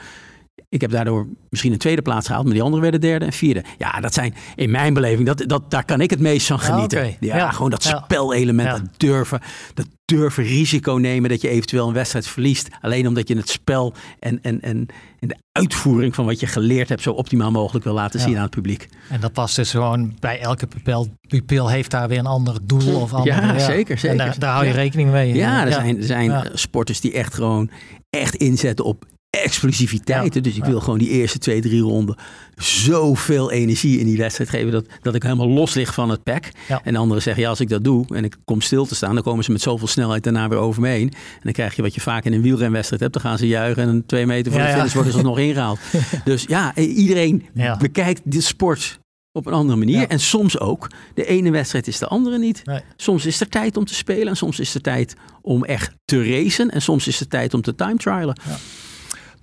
[0.69, 3.63] Ik heb daardoor misschien een tweede plaats gehaald, maar die anderen werden derde en vierde.
[3.77, 7.15] Ja, dat zijn in mijn beleving, dat, dat, daar kan ik het meest van genieten.
[7.19, 7.51] Ja, Ja.
[7.51, 9.39] gewoon dat spelelement, dat durven,
[9.73, 12.67] dat durven risico nemen dat je eventueel een wedstrijd verliest.
[12.81, 14.85] Alleen omdat je het spel en, en, en,
[15.19, 18.41] en de uitvoering van wat je geleerd hebt zo optimaal mogelijk wil laten zien aan
[18.41, 18.87] het publiek.
[19.09, 21.07] En dat past dus gewoon bij elke pupil.
[21.27, 23.41] Pupil heeft daar weer een ander doel of andere.
[23.41, 24.09] Ja, zeker, zeker.
[24.19, 25.33] En daar, daar hou je rekening mee.
[25.33, 27.69] Ja, er zijn, er zijn sporters die echt gewoon
[28.09, 30.33] echt inzetten op explosiviteit.
[30.33, 30.41] Ja.
[30.41, 30.69] Dus ik Ja.
[30.69, 32.15] wil gewoon die eerste twee, drie ronden
[32.55, 36.43] zoveel energie in die wedstrijd geven dat, dat ik helemaal los lig van het pack.
[36.67, 36.81] Ja.
[36.83, 39.23] En anderen zeggen, ja, als ik dat doe en ik kom stil te staan, dan
[39.23, 41.09] komen ze met zoveel snelheid daarna weer over me heen.
[41.13, 43.13] En dan krijg je wat je vaak in een wielrenwedstrijd hebt.
[43.13, 45.79] Dan gaan ze juichen en twee meter voor Ja, de finish worden ze nog ingehaald.
[46.25, 47.77] Dus ja, iedereen Ja.
[47.77, 48.99] bekijkt de sport
[49.31, 49.99] op een andere manier.
[49.99, 50.07] Ja.
[50.07, 52.61] En soms ook, de ene wedstrijd is de andere niet.
[52.65, 52.79] Nee.
[52.95, 56.23] Soms is er tijd om te spelen en soms is er tijd om echt te
[56.31, 56.71] racen.
[56.71, 58.39] En soms is er tijd om te time trialen.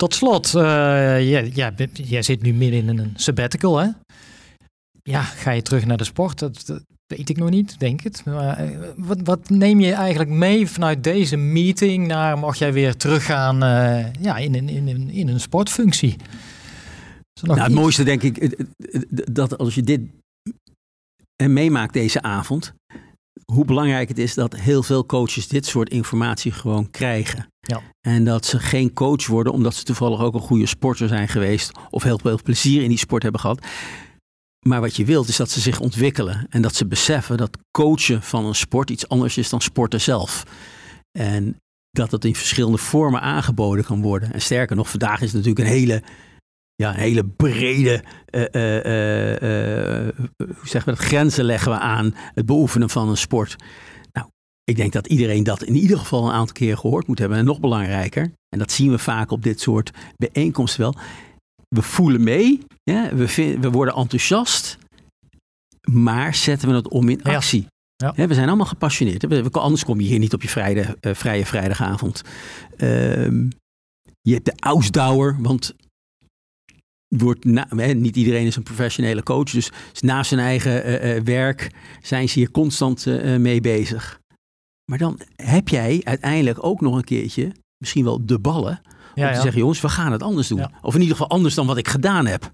[0.04, 0.62] Tot slot, eh,
[1.30, 3.88] jij, jij, bent- jij zit nu midden in een sabbatical, hè?
[5.02, 6.38] Ja, ga je terug naar de sport?
[6.38, 8.24] Dat, dat weet ik nog niet, denk het.
[8.24, 12.96] Maar eh, wat, wat neem je eigenlijk mee vanuit deze meeting naar, mocht jij weer
[12.96, 16.16] teruggaan eh, ja, in, een, in, een, in een sportfunctie?
[17.42, 17.78] Nou, het iets?
[17.78, 18.64] mooiste denk ik,
[19.32, 20.00] dat als je dit
[21.42, 22.74] en meemaakt deze avond,
[23.52, 27.46] hoe belangrijk het is dat heel veel coaches dit soort informatie gewoon krijgen.
[27.60, 27.80] Ja.
[28.00, 31.72] En dat ze geen coach worden omdat ze toevallig ook een goede sporter zijn geweest
[31.90, 33.66] of heel veel plezier in die sport hebben gehad.
[34.66, 38.22] Maar wat je wilt is dat ze zich ontwikkelen en dat ze beseffen dat coachen
[38.22, 40.44] van een sport iets anders is dan sporten zelf.
[41.18, 41.56] En
[41.90, 44.32] dat het in verschillende vormen aangeboden kan worden.
[44.32, 46.02] En sterker nog, vandaag is het natuurlijk een hele,
[46.76, 52.14] ja, een hele brede, eh, eh, eh, hoe zeggen we dat, grenzen leggen we aan
[52.34, 53.56] het beoefenen van een sport.
[54.12, 54.28] Nou,
[54.64, 57.38] ik denk dat iedereen dat in ieder geval een aantal keer gehoord moet hebben.
[57.38, 60.94] En nog belangrijker, en dat zien we vaak op dit soort bijeenkomsten wel,
[61.68, 64.78] we voelen mee, ja, we, we worden enthousiast,
[65.90, 67.66] maar zetten we het om in actie.
[67.96, 68.26] Ja.
[68.26, 69.26] We zijn allemaal gepassioneerd.
[69.26, 72.22] We- anders kom je hier niet op je vrijde, eh, vrije vrijdagavond.
[72.76, 73.48] Ehm,
[74.20, 75.74] je hebt de Ausdauer, want
[77.20, 81.22] wordt na, hè, niet iedereen is een professionele coach, dus naast zijn eigen uh, uh,
[81.22, 81.70] werk
[82.02, 84.20] zijn ze hier constant uh, mee bezig.
[84.90, 88.80] Maar dan heb jij uiteindelijk ook nog een keertje, misschien wel de ballen,
[89.14, 90.58] om Ja, te zeggen, jongens, we gaan het anders doen.
[90.58, 90.70] Ja.
[90.82, 92.52] Of in ieder geval anders dan wat ik gedaan heb.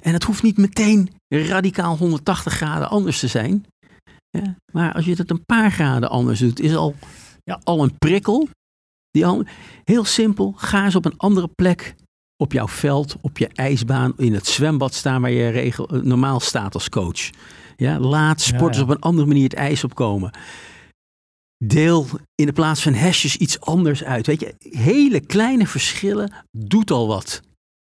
[0.00, 3.66] En het hoeft niet meteen radicaal 180 graden anders te zijn.
[4.30, 6.94] Ja, maar als je het een paar graden anders doet, is al,
[7.44, 7.60] Ja.
[7.64, 8.48] al een prikkel.
[9.10, 9.44] Die al,
[9.84, 11.94] heel simpel, ga eens op een andere plek
[12.44, 16.40] op jouw veld, op je ijsbaan, in het zwembad staan waar je regel, eh, normaal
[16.40, 17.30] staat als coach.
[17.76, 18.82] Ja, laat sporters ja.
[18.82, 20.30] op een andere manier het ijs opkomen.
[21.64, 24.26] Deel in de plaats van hashjes iets anders uit.
[24.26, 27.42] Weet je, hele kleine verschillen doet al wat.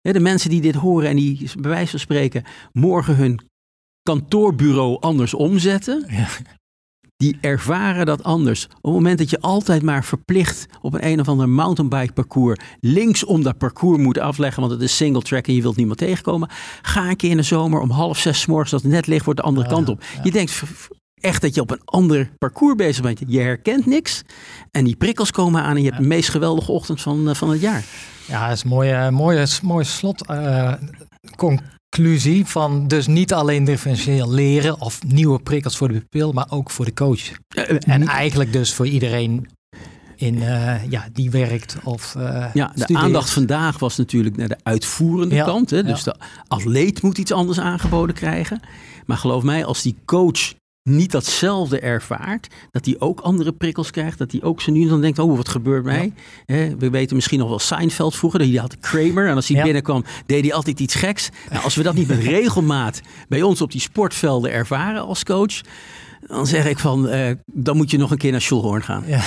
[0.01, 3.41] Hè, de mensen die dit horen en die bij wijze van spreken morgen hun
[4.03, 6.29] kantoorbureau anders omzetten, Ja.
[7.23, 8.65] Die ervaren dat anders.
[8.65, 12.59] Op het moment dat je altijd maar verplicht op een een of ander mountainbike parcours
[12.81, 15.99] links om dat parcours moet afleggen, want het is single track en je wilt niemand
[15.99, 16.49] tegenkomen,
[16.83, 19.25] ga een keer in de zomer om half zes 's morgens dat het net licht
[19.25, 20.03] wordt de andere Ah, kant op.
[20.15, 20.21] ja.
[20.23, 20.63] Je denkt
[21.21, 23.21] echt dat je op een ander parcours bezig bent.
[23.27, 24.23] Je herkent niks
[24.71, 27.51] en die prikkels komen aan en je hebt de meest geweldige ochtend van, eh, van
[27.51, 27.85] het jaar.
[28.27, 30.27] Ja, dat is een mooie, mooie, mooie slot.
[30.27, 30.73] eh,
[31.93, 36.71] conclusie van dus niet alleen differentieel leren of nieuwe prikkels voor de pupil, maar ook
[36.71, 37.31] voor de coach.
[37.87, 39.49] En eigenlijk dus voor iedereen
[40.17, 43.05] in, eh, ja, die werkt of eh Ja, de studeert.
[43.05, 45.71] aandacht vandaag was natuurlijk naar de uitvoerende Ja, kant.
[45.71, 45.83] Hè?
[45.83, 46.13] Dus ja.
[46.13, 46.19] de
[46.49, 48.61] atleet moet iets anders aangeboden krijgen.
[49.07, 54.19] Maar geloof mij, als die coach niet datzelfde ervaart, dat hij ook andere prikkels krijgt,
[54.19, 56.13] dat hij ook zo nu en dan denkt, oh, wat gebeurt mij?
[56.47, 59.29] Hè, we weten misschien nog wel Seinfeld vroeger, die had Kramer.
[59.29, 59.63] En als hij Ja.
[59.63, 61.29] binnenkwam, deed hij altijd iets geks.
[61.51, 65.61] Nou, als we dat niet met regelmaat bij ons op die sportvelden ervaren als coach,
[66.27, 69.05] dan zeg ik van, eh, dan moet je nog een keer naar Schulhorn gaan.
[69.07, 69.23] Ja,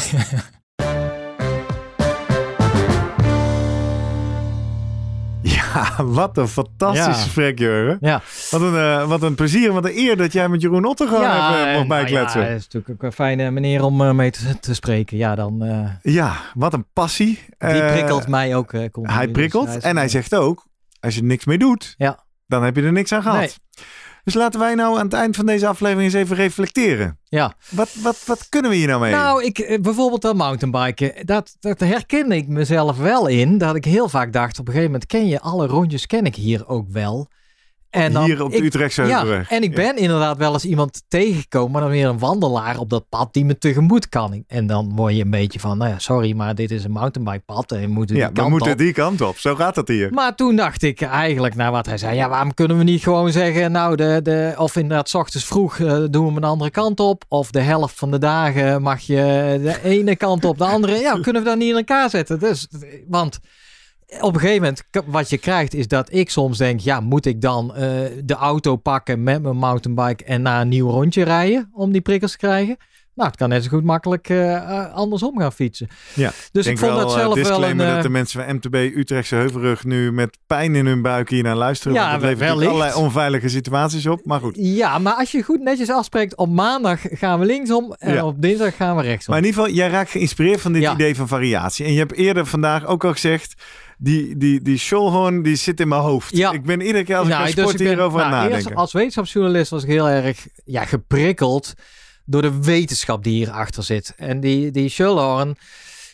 [5.75, 7.11] Ja, wat een fantastisch Ja.
[7.13, 7.97] gesprek, Jurgen.
[8.01, 8.21] ja.
[8.51, 11.21] Wat een, eh, wat een plezier, wat een eer dat jij met Jeroen Otter gewoon
[11.21, 12.41] ja, even mocht en, nou bijkletsen.
[12.41, 15.17] Ja, dat is natuurlijk ook een fijne manier om eh, mee te, te spreken.
[15.17, 17.39] Ja, dan eh, Ja, wat een passie.
[17.57, 18.71] die prikkelt mij ook.
[18.71, 18.89] Hij
[19.23, 20.65] Dus prikkelt en hij zegt ook,
[20.99, 22.23] als je niks mee doet, Ja.
[22.47, 23.39] dan heb je er niks aan gehad.
[23.39, 23.53] Nee.
[24.25, 27.19] Dus laten wij nou aan het eind van deze aflevering eens even reflecteren.
[27.23, 27.53] Ja.
[27.69, 29.11] Wat, wat, wat kunnen we hier nou mee?
[29.11, 33.57] Nou, ik, eh, bijvoorbeeld dat mountainbiken, dat, dat herkende ik mezelf wel in.
[33.57, 36.35] Dat ik heel vaak dacht, op een gegeven moment ken je alle rondjes, ken ik
[36.35, 37.27] hier ook wel.
[37.95, 41.03] En dan, hier op de ik, Utrechtse Ja, en ik ben inderdaad wel eens iemand
[41.07, 44.43] tegengekomen, maar dan weer een wandelaar op dat pad die me tegemoet kan.
[44.47, 47.71] En dan word je een beetje van, nou ja, sorry, maar dit is een mountainbikepad
[47.71, 48.77] en we moeten Ja, die we kant moeten op.
[48.77, 49.37] die kant op.
[49.37, 50.13] Zo gaat dat hier.
[50.13, 52.15] Maar toen dacht ik eigenlijk naar wat hij zei.
[52.15, 55.79] Ja, waarom kunnen we niet gewoon zeggen, nou, de, de, of inderdaad, 's ochtends vroeg
[55.79, 57.23] eh, doen we hem een andere kant op.
[57.27, 60.95] Of de helft van de dagen mag je de ene kant op, de andere.
[60.95, 62.39] Ja, kunnen we dat niet in elkaar zetten?
[62.39, 62.67] Dus,
[63.07, 63.39] want
[64.19, 67.41] op een gegeven moment, wat je krijgt, is dat ik soms denk, ja, moet ik
[67.41, 67.81] dan eh,
[68.23, 72.31] de auto pakken met mijn mountainbike en naar een nieuw rondje rijden om die prikkels
[72.31, 72.77] te krijgen?
[73.15, 75.87] Nou, het kan net zo goed makkelijk eh, eh, andersom gaan fietsen.
[76.13, 77.77] Ja, dus ik vond wel, dat zelf wel een...
[77.77, 81.55] dat de mensen van MTB Utrechtse Heuvelrug nu met pijn in hun buik hier naar
[81.55, 81.93] luisteren.
[81.93, 84.21] Ja, want het levert allerlei onveilige situaties op.
[84.23, 84.55] Maar goed.
[84.59, 88.25] Ja, maar als je goed netjes afspreekt, op maandag gaan we linksom en Ja.
[88.25, 89.33] op dinsdag gaan we rechtsom.
[89.33, 90.93] Maar in ieder geval, jij raakt geïnspireerd van dit Ja.
[90.93, 91.85] idee van variatie.
[91.85, 93.53] En je hebt eerder vandaag ook al gezegd,
[93.97, 96.37] die, die, die Scholhorn die zit in mijn hoofd.
[96.37, 96.51] Ja.
[96.51, 98.41] Ik ben iedere keer als Nou, ik ga dus sporten ik ben- hierover aan nou,
[98.43, 98.75] eerst nadenken.
[98.81, 101.73] als wetenschapsjournalist was ik heel erg ja, geprikkeld
[102.25, 104.13] door de wetenschap die hierachter zit.
[104.17, 105.55] En die, die Schulhorn,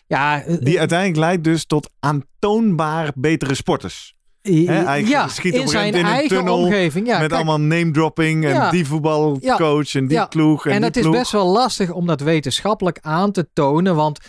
[0.08, 0.44] ja...
[0.44, 4.16] eh, Die uiteindelijk leidt dus tot aantoonbaar betere sporters.
[4.42, 7.08] Ja, schiet op in zijn in eigen tunnel omgeving.
[7.08, 8.70] Ja, met kijk, allemaal name dropping en Ja.
[8.72, 10.26] die voetbalcoach en die Ja.
[10.26, 13.96] ploeg en, En het is best wel lastig om dat wetenschappelijk aan te tonen.
[13.96, 14.20] Want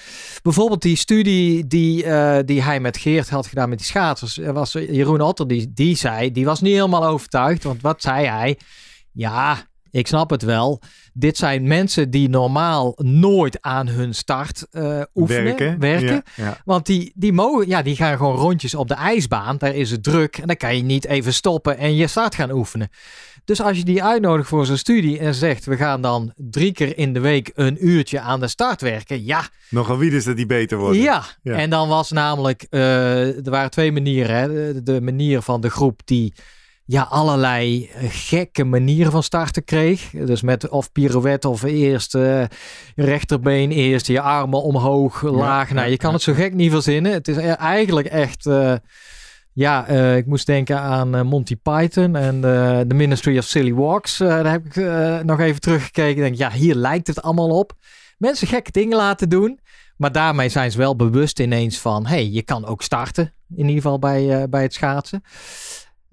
[0.42, 4.38] bijvoorbeeld die studie die, eh, die hij met Geert had gedaan met die schaatsers.
[4.38, 7.62] Er was Jeroen Otter die, die zei, die was niet helemaal overtuigd.
[7.64, 8.58] Want wat zei hij?
[9.12, 10.80] Ja, ik snap het wel.
[11.12, 16.22] Dit zijn mensen die normaal nooit aan hun start eh, oefenen, werken.
[16.36, 16.58] Ja, ja.
[16.64, 19.56] Want die, die, mogen, ja, die gaan gewoon rondjes op de ijsbaan.
[19.56, 20.36] Daar is het druk.
[20.38, 22.88] En dan kan je niet even stoppen en je start gaan oefenen.
[23.44, 25.64] Dus als je die uitnodigt voor zo'n studie en zegt...
[25.64, 29.24] we gaan dan drie keer in de week een uurtje aan de start werken.
[29.24, 31.02] Ja, Nogal wie is dat die beter worden.
[31.02, 31.22] ja.
[31.42, 31.54] Ja.
[31.54, 32.66] en dan was namelijk...
[32.70, 34.36] eh, er waren twee manieren.
[34.36, 34.72] Hè.
[34.72, 36.32] De, de manier van de groep die
[36.84, 40.10] ja, allerlei eh, gekke manieren van starten kreeg.
[40.10, 42.42] Dus met of pirouette of eerst eh,
[42.96, 45.70] rechterbeen, eerst je armen omhoog, laag.
[45.72, 47.12] nou, je kan het zo gek niet verzinnen.
[47.12, 48.46] Het is e- eigenlijk echt...
[48.46, 48.74] eh,
[49.54, 53.74] ja, eh, ik moest denken aan eh, Monty Python en eh, The Ministry of Silly
[53.74, 54.20] Walks.
[54.20, 56.10] Eh, daar heb ik eh, nog even teruggekeken.
[56.10, 57.72] Ik denk, ja, hier lijkt het allemaal op.
[58.18, 59.60] Mensen gekke dingen laten doen.
[59.96, 62.06] Maar daarmee zijn ze wel bewust ineens van...
[62.06, 63.34] hey, je kan ook starten.
[63.56, 65.22] In ieder geval bij, eh, bij het schaatsen.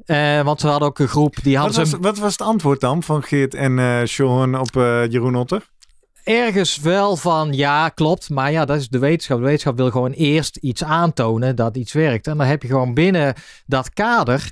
[0.05, 1.77] Uh, want ze hadden ook een groep die hadden.
[1.77, 5.35] Wat was, wat was het antwoord dan van Geert en uh, Sean op uh, Jeroen
[5.35, 5.69] Otter?
[6.23, 8.29] Ergens wel van ja, klopt.
[8.29, 9.37] Maar ja, dat is de wetenschap.
[9.37, 12.27] De wetenschap wil gewoon eerst iets aantonen dat iets werkt.
[12.27, 13.33] En dan heb je gewoon binnen
[13.65, 14.51] dat kader.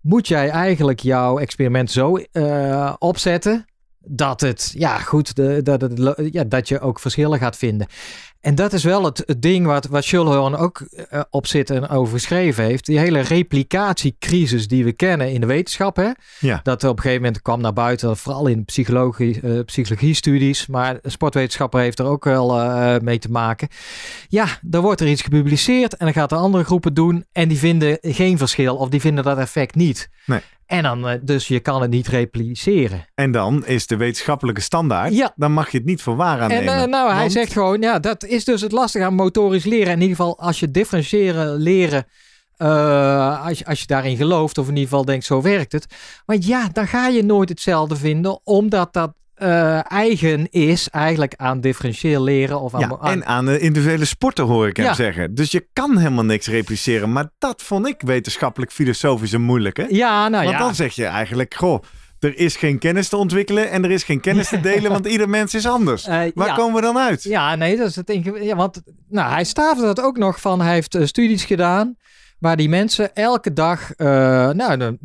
[0.00, 2.18] Moet jij eigenlijk jouw experiment zo
[2.98, 3.66] opzetten
[4.08, 7.86] dat het, ja goed, de, dat, het, ja, dat je ook verschillen gaat vinden.
[8.46, 11.88] En dat is wel het, het ding wat, wat Schulhorn ook uh, op zit en
[11.88, 12.86] over geschreven heeft.
[12.86, 15.96] Die hele replicatiecrisis die we kennen in de wetenschap.
[15.96, 16.10] Hè?
[16.40, 16.60] Ja.
[16.62, 20.66] Dat op een gegeven moment kwam naar buiten, vooral in psychologie, uh, psychologie-studies.
[20.66, 23.68] Maar sportwetenschapper heeft er ook wel uh, mee te maken.
[24.28, 27.24] Ja, dan wordt er iets gepubliceerd en dan gaat de andere groepen doen.
[27.32, 30.08] En die vinden geen verschil of die vinden dat effect niet.
[30.26, 30.40] Nee.
[30.66, 33.06] En dan, dus je kan het niet repliceren.
[33.14, 35.32] En dan is de wetenschappelijke standaard, ja.
[35.36, 36.74] dan mag je het niet voor waar aannemen.
[36.74, 39.92] En nou, hij zegt gewoon, ja, dat is dus het lastige aan motorisch leren.
[39.92, 42.06] In ieder geval, als je differentiëren leren,
[42.58, 45.86] uh, als, je, als je daarin gelooft, of in ieder geval denkt, zo werkt het.
[46.26, 51.60] Want ja, dan ga je nooit hetzelfde vinden, omdat dat uh, eigen is eigenlijk aan
[51.60, 52.60] differentieel leren.
[52.60, 53.10] Of aan, ja, aan...
[53.10, 54.94] en aan de individuele sporten hoor ik hem ja.
[54.94, 55.34] zeggen.
[55.34, 57.12] Dus je kan helemaal niks repliceren.
[57.12, 59.86] Maar dat vond ik wetenschappelijk filosofisch een moeilijke.
[59.90, 60.62] Ja, nou Want ja.
[60.64, 61.82] dan zeg je eigenlijk, goh,
[62.18, 65.28] er is geen kennis te ontwikkelen en er is geen kennis te delen, want ieder
[65.28, 66.06] mens is anders.
[66.06, 66.54] Uh, Waar ja.
[66.54, 67.22] komen we dan uit?
[67.22, 68.18] Ja, nee, dat is het.
[68.40, 71.96] Ja, want nou, hij staafde dat ook nog van, hij heeft uh, studies gedaan
[72.38, 74.06] waar die mensen elke dag uh,
[74.50, 74.98] nou,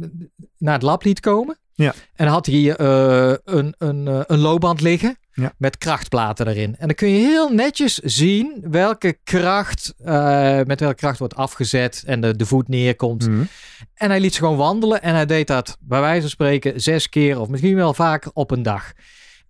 [0.58, 1.58] naar het lab liet komen.
[1.74, 1.94] Ja.
[2.16, 5.54] En had hij een, een, een loopband liggen ja.
[5.58, 6.76] met krachtplaten erin.
[6.78, 12.04] En dan kun je heel netjes zien welke kracht, uh, met welke kracht wordt afgezet
[12.06, 13.28] en de, de voet neerkomt.
[13.28, 13.48] Mm -hmm.
[13.94, 17.10] En hij liet ze gewoon wandelen en hij deed dat bij wijze van spreken zes
[17.10, 18.92] keer of misschien wel vaker op een dag.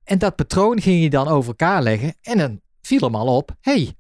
[0.04, 3.52] En dat patroon ging hij dan over elkaar leggen en dan viel hem al op,
[3.62, 3.96] hey,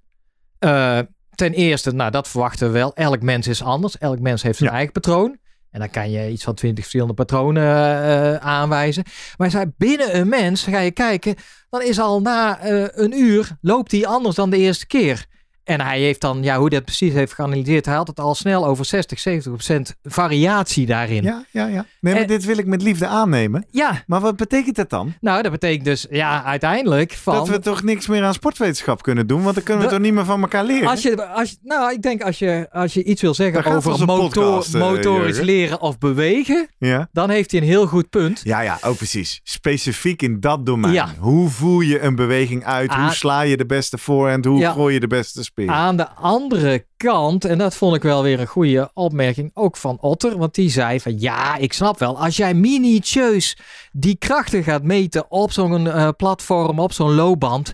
[1.35, 4.69] ten eerste, nou dat verwachten we wel, elk mens is anders, elk mens heeft zijn
[4.69, 4.75] Ja.
[4.75, 5.37] eigen patroon.
[5.71, 9.03] En dan kan je iets van twintig verschillende patronen uh, aanwijzen.
[9.37, 11.35] Maar zei, binnen een mens, ga je kijken,
[11.69, 15.25] dan is al na uh, een uur, loopt hij anders dan de eerste keer.
[15.63, 18.65] En hij heeft dan, ja, hoe dat precies heeft geanalyseerd, hij had het al snel
[18.65, 21.23] over 60, 70 procent variatie daarin.
[21.23, 21.85] Ja, ja, ja.
[22.01, 23.65] Nee, maar En- dit wil ik met liefde aannemen.
[23.71, 25.13] Ja, Maar wat betekent dat dan?
[25.19, 27.33] nou, dat betekent dus, ja, uiteindelijk van...
[27.35, 30.07] Dat we toch niks meer aan sportwetenschap kunnen doen, want dan kunnen we Dat- toch
[30.07, 30.87] niet meer van elkaar leren?
[30.89, 33.91] Als je, als, je- nou, ik denk als je, als je iets wil zeggen over
[34.05, 37.09] motor, podcast, eh, motorisch leren of bewegen, Ja?
[37.11, 38.41] dan heeft hij een heel goed punt.
[38.43, 39.39] Ja, ja, oh precies.
[39.43, 40.93] Specifiek in dat domein.
[40.93, 41.09] Ja.
[41.19, 42.89] Hoe voer je een beweging uit?
[42.89, 43.01] Ah.
[43.03, 44.45] Hoe sla je de beste voorhand?
[44.45, 44.71] Hoe Ja.
[44.71, 48.47] gooi je de beste Aan de andere kant, en dat vond ik wel weer een
[48.47, 52.53] goede opmerking, ook van Otter, want die zei van ja, ik snap wel, als jij
[52.53, 53.57] minutieus
[53.91, 57.73] die krachten gaat meten op zo'n eh, platform, op zo'n loopband,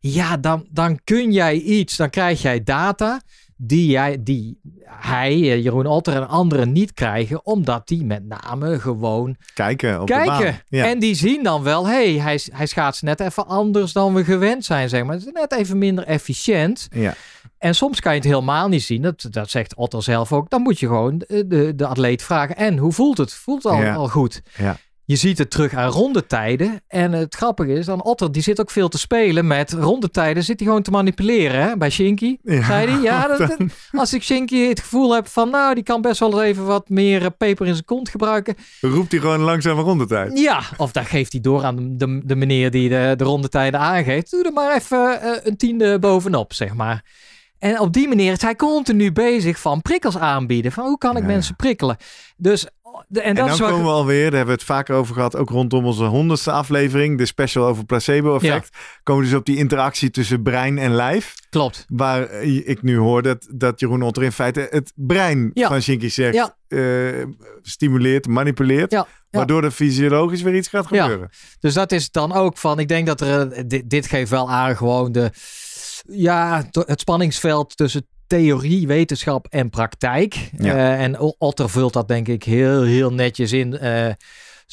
[0.00, 3.20] ja, dan, dan kun jij iets, dan krijg jij data
[3.64, 8.80] die, jij, die hij, eh, Jeroen Otter en anderen niet krijgen, omdat die met name
[8.80, 10.26] gewoon Kijken op de baan.
[10.40, 10.60] kijken.
[10.68, 10.86] Ja.
[10.86, 14.64] En die zien dan wel, hey, hij, hij schaatst net even anders dan we gewend
[14.64, 15.14] zijn, zeg maar.
[15.14, 16.88] Het is net even minder efficiënt.
[16.90, 17.14] ja.
[17.58, 19.02] En soms kan je het helemaal niet zien.
[19.02, 20.50] Dat, dat zegt Otto zelf ook.
[20.50, 22.56] Dan moet je gewoon de, de, de atleet vragen.
[22.56, 23.32] En hoe voelt het?
[23.32, 23.94] Voelt het al, Ja.
[23.94, 24.42] al goed?
[24.58, 24.76] Ja.
[25.04, 26.80] Je ziet het terug aan rondetijden.
[26.88, 30.44] En het grappige is, dan Otter die zit ook veel te spelen met rondetijden.
[30.44, 31.76] Zit hij gewoon te manipuleren hè?
[31.76, 32.36] bij Shinky.
[32.42, 32.64] Ja.
[32.64, 33.56] Zei hij, ja, dat, dat-
[33.92, 36.88] als ik Shinky het gevoel heb van, nou, die kan best wel eens even wat
[36.88, 38.54] meer eh, peper in zijn kont gebruiken.
[38.80, 40.38] Roept hij gewoon langzame rondetijd.
[40.38, 44.30] Ja, of dan geeft hij door aan de, de, meneer die de, de rondetijden aangeeft.
[44.30, 47.04] Doe er maar even eh, een tiende bovenop, zeg maar.
[47.58, 50.72] En op die manier is hij continu bezig van prikkels aanbieden.
[50.72, 51.28] Van hoe kan ik Ja.
[51.28, 51.96] mensen prikkelen?
[52.36, 52.66] Dus,
[53.08, 55.84] de, en dan komen we alweer, daar hebben we het vaker over gehad, ook rondom
[55.84, 58.76] onze honderdste aflevering, de special over placebo-effect.
[59.02, 61.34] Komen we dus op die interactie tussen brein en lijf.
[61.50, 61.84] Klopt.
[61.88, 65.68] Waar eh, ik nu hoor dat, dat Jeroen Otter in feite het brein Ja.
[65.68, 66.56] van Shinky zegt, Ja.
[66.68, 67.24] eh,
[67.62, 69.04] stimuleert, manipuleert.
[69.30, 71.30] Waardoor er fysiologisch weer iets gaat gebeuren.
[71.60, 74.50] Dus dat is dan ook van, ik denk dat er, eh, dit, dit geeft wel
[74.50, 75.30] aan gewoon de,
[76.06, 78.06] ja, het spanningsveld tussen
[78.38, 80.50] theorie, wetenschap en praktijk.
[80.58, 80.74] Ja.
[80.74, 83.78] Eh, en Otter vult dat denk ik heel, heel netjes in.
[83.78, 84.06] Eh,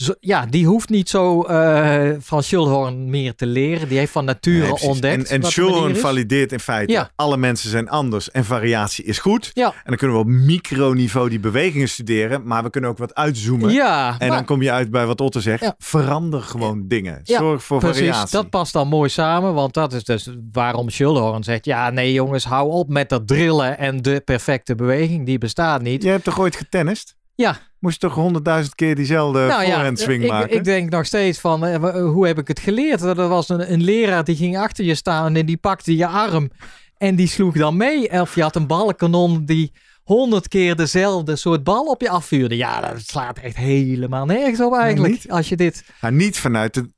[0.03, 3.87] zo- ja, die hoeft niet zo eh, van Schulhorn meer te leren.
[3.87, 5.29] Die heeft van nature ontdekt.
[5.29, 7.09] En, en Schulhorn valideert in feite, Ja.
[7.15, 9.51] alle mensen zijn anders en variatie is goed.
[9.53, 13.15] Ja, En dan kunnen we op microniveau die bewegingen studeren, maar we kunnen ook wat
[13.15, 13.69] uitzoomen.
[13.69, 15.73] En maar- dan kom je uit bij wat Otter zegt.
[15.77, 17.19] Verander gewoon dingen.
[17.23, 18.31] Zorg voor Precies, variatie.
[18.37, 22.43] dat past dan mooi samen, want dat is dus waarom Schulhorn zegt: ja, nee jongens,
[22.45, 26.03] hou op met dat drillen en de perfecte beweging, die bestaat niet.
[26.03, 27.17] Jij hebt toch ooit getennist?
[27.39, 27.57] Ja.
[27.79, 30.55] Moest je toch honderdduizend keer diezelfde nou ja, forehand swing ik, maken?
[30.55, 33.01] ik denk nog steeds van, eh, hoe heb ik het geleerd?
[33.01, 36.49] Er was een, een leraar die ging achter je staan en die pakte je arm
[36.97, 38.21] en die sloeg dan mee.
[38.21, 39.71] Of je had een balkanon die
[40.03, 42.55] honderd keer dezelfde soort bal op je afvuurde.
[42.57, 45.13] Ja, dat slaat echt helemaal nergens op eigenlijk.
[45.13, 45.31] niet?
[45.31, 45.83] als je dit...
[46.01, 46.89] Maar niet vanuit de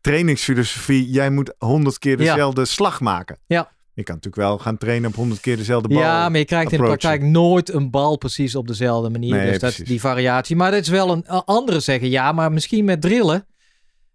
[0.00, 2.32] trainingsfilosofie, jij moet honderd keer Ja.
[2.34, 3.38] dezelfde slag maken.
[3.46, 3.76] Ja.
[3.98, 5.98] Je kan natuurlijk wel gaan trainen op honderd keer dezelfde bal.
[5.98, 9.34] Ja, maar je krijgt in de praktijk nooit een bal precies op dezelfde manier.
[9.34, 9.88] Nee, dus dat, precies.
[9.88, 10.56] die variatie.
[10.56, 12.08] Maar dat is wel een a- andere zeggen.
[12.10, 13.46] Ja, maar misschien met drillen.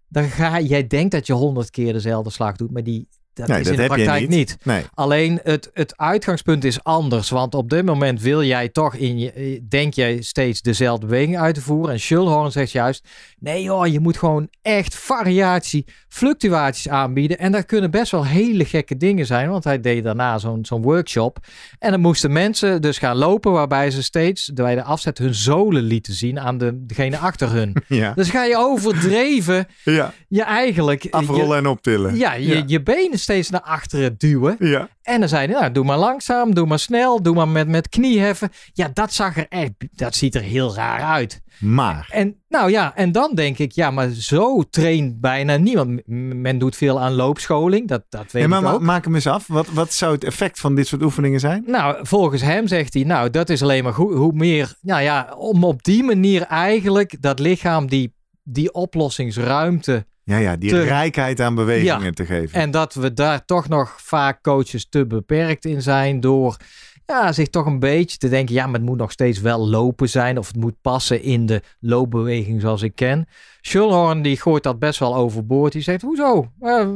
[0.07, 3.59] Dan ga jij denkt dat je honderd keer dezelfde slag doet, maar die dat Nee,
[3.59, 4.37] is dat in de heb je praktijk niet.
[4.37, 4.57] niet.
[4.63, 4.83] Nee.
[4.93, 7.29] Alleen het, het uitgangspunt is anders.
[7.29, 11.37] Want op dit moment wil jij toch in je, eh, denk jij steeds dezelfde beweging
[11.37, 11.93] uit te voeren.
[11.93, 13.07] En Schulhorn zegt juist:
[13.39, 17.37] nee joh, je moet gewoon echt variatie, fluctuaties aanbieden.
[17.37, 19.49] En dat kunnen best wel hele gekke dingen zijn.
[19.49, 21.37] Want hij deed daarna zo'n zo'n workshop.
[21.79, 25.83] En dan moesten mensen dus gaan lopen, waarbij ze steeds bij de afzet hun zolen
[25.83, 27.75] lieten zien aan de, degene achter hun.
[27.87, 28.13] Ja.
[28.13, 31.07] Dus ga je overdreven ja, je eigenlijk.
[31.09, 32.11] afrollen en optillen.
[32.13, 32.63] Je, ja, je, Ja.
[32.67, 34.55] je benen steeds naar achteren duwen.
[34.59, 34.89] Ja.
[35.01, 37.89] En dan zei hij, nou, doe maar langzaam, doe maar snel, doe maar met, met
[37.89, 38.49] knieheffen.
[38.73, 41.41] Ja, dat zag er echt, dat ziet er heel raar uit.
[41.59, 46.01] Maar, En nou ja, en dan denk ik, ja, maar zo traint bijna niemand.
[46.07, 48.81] Men doet veel aan loopscholing, dat, dat weet Ja, maar ik ook.
[48.81, 49.47] maak hem eens af.
[49.47, 51.63] Wat, wat zou het effect van dit soort oefeningen zijn?
[51.67, 54.13] Nou, volgens hem zegt hij, nou, dat is alleen maar goed.
[54.15, 60.37] Hoe meer, nou ja, om op die manier eigenlijk dat lichaam die, die oplossingsruimte Ja,
[60.37, 62.11] ja, die Te- rijkheid aan bewegingen Ja.
[62.11, 62.59] te geven.
[62.59, 66.57] En dat we daar toch nog vaak coaches te beperkt in zijn door
[67.05, 70.09] ja, zich toch een beetje te denken, ja, maar het moet nog steeds wel lopen
[70.09, 73.27] zijn of het moet passen in de loopbeweging zoals ik ken.
[73.61, 75.71] Schulhorn die gooit dat best wel overboord.
[75.73, 76.51] Die zegt, hoezo?
[76.59, 76.87] Eh,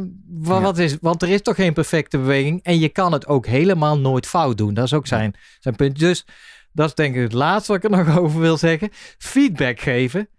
[0.43, 0.61] Ja.
[0.61, 3.97] wat is, want er is toch geen perfecte beweging en je kan het ook helemaal
[3.99, 4.73] nooit fout doen.
[4.73, 5.99] Dat is ook zijn, zijn punt.
[5.99, 6.25] Dus
[6.71, 8.89] dat is denk ik het laatste wat ik er nog over wil zeggen.
[9.17, 10.30] Feedback geven.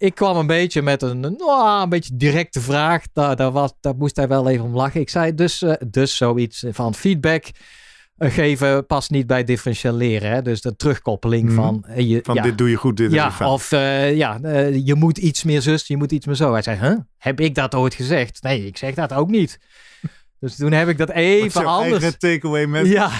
[0.00, 3.02] Ik kwam een beetje met een, nou, een beetje directe vraag.
[3.12, 5.00] Daar, daar, was, daar moest hij wel even om lachen.
[5.00, 7.44] Ik zei dus, eh, dus zoiets van feedback
[8.16, 10.30] eh, geven past niet bij differentieel leren.
[10.30, 10.42] Hè?
[10.42, 11.54] Dus de terugkoppeling Mhm.
[11.54, 11.84] van...
[11.86, 14.38] eh, je, Van ja, dit doe je goed, dit ja, of ja,
[14.84, 16.52] je moet iets meer zus, je moet iets meer zo.
[16.52, 16.98] Hij zei, huh?
[17.18, 18.42] heb ik dat ooit gezegd?
[18.42, 19.58] Nee, ik zeg dat ook niet.
[20.40, 22.16] Dus toen heb ik dat even anders...
[22.18, 22.86] takeaway met...
[22.86, 23.10] Ja,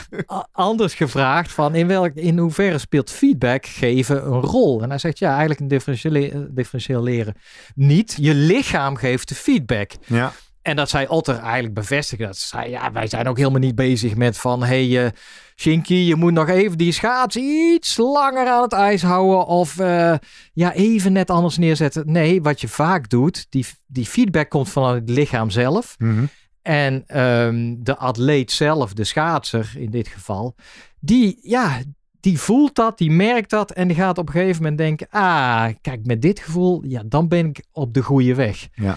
[0.52, 4.82] anders gevraagd van in, welk, in hoeverre speelt feedback geven een rol?
[4.82, 7.34] En hij zegt ja, eigenlijk een differentieel, differentieel leren
[7.74, 8.16] niet.
[8.20, 9.90] Je lichaam geeft de feedback.
[10.06, 10.32] Ja.
[10.62, 12.26] En dat zei Otter eigenlijk bevestigen.
[12.26, 14.62] Dat zei, ja, wij zijn ook helemaal niet bezig met van...
[14.62, 15.10] Hey, eh,
[15.56, 19.46] Shinky, je moet nog even die schaats iets langer aan het ijs houden.
[19.46, 20.14] Of eh,
[20.52, 22.12] ja, even net anders neerzetten.
[22.12, 25.94] Nee, wat je vaak doet, die, die feedback komt vanuit het lichaam zelf.
[25.98, 26.24] Mhm.
[26.70, 30.54] En ehm, de atleet zelf, de schaatser in dit geval,
[31.00, 31.78] die, ja,
[32.20, 35.66] die voelt dat, die merkt dat en die gaat op een gegeven moment denken, ah,
[35.80, 38.68] kijk, met dit gevoel, ja, dan ben ik op de goede weg.
[38.74, 38.96] Ja.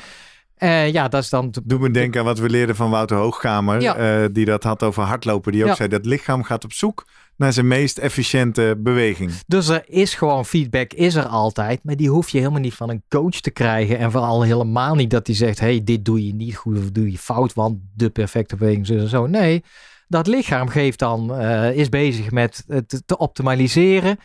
[0.86, 1.52] Ja, dat is dan...
[1.52, 3.82] te- Doe me denken aan wat we leerden van Wouter Hoogkamer.
[3.82, 3.96] Ja.
[3.96, 5.52] eh, die dat had over hardlopen.
[5.52, 5.76] Die ook Ja.
[5.76, 7.06] zei dat lichaam gaat op zoek
[7.36, 9.32] naar zijn meest efficiënte beweging.
[9.48, 12.90] Dus er is gewoon feedback, is er altijd, maar die hoef je helemaal niet van
[12.90, 13.98] een coach te krijgen.
[13.98, 17.12] En vooral helemaal niet dat die zegt, hey, dit doe je niet goed of doe
[17.12, 19.28] je fout, want de perfecte beweging is en zo.
[19.28, 19.64] Nee,
[20.08, 24.18] dat lichaam geeft dan, eh, is bezig met het te optimaliseren.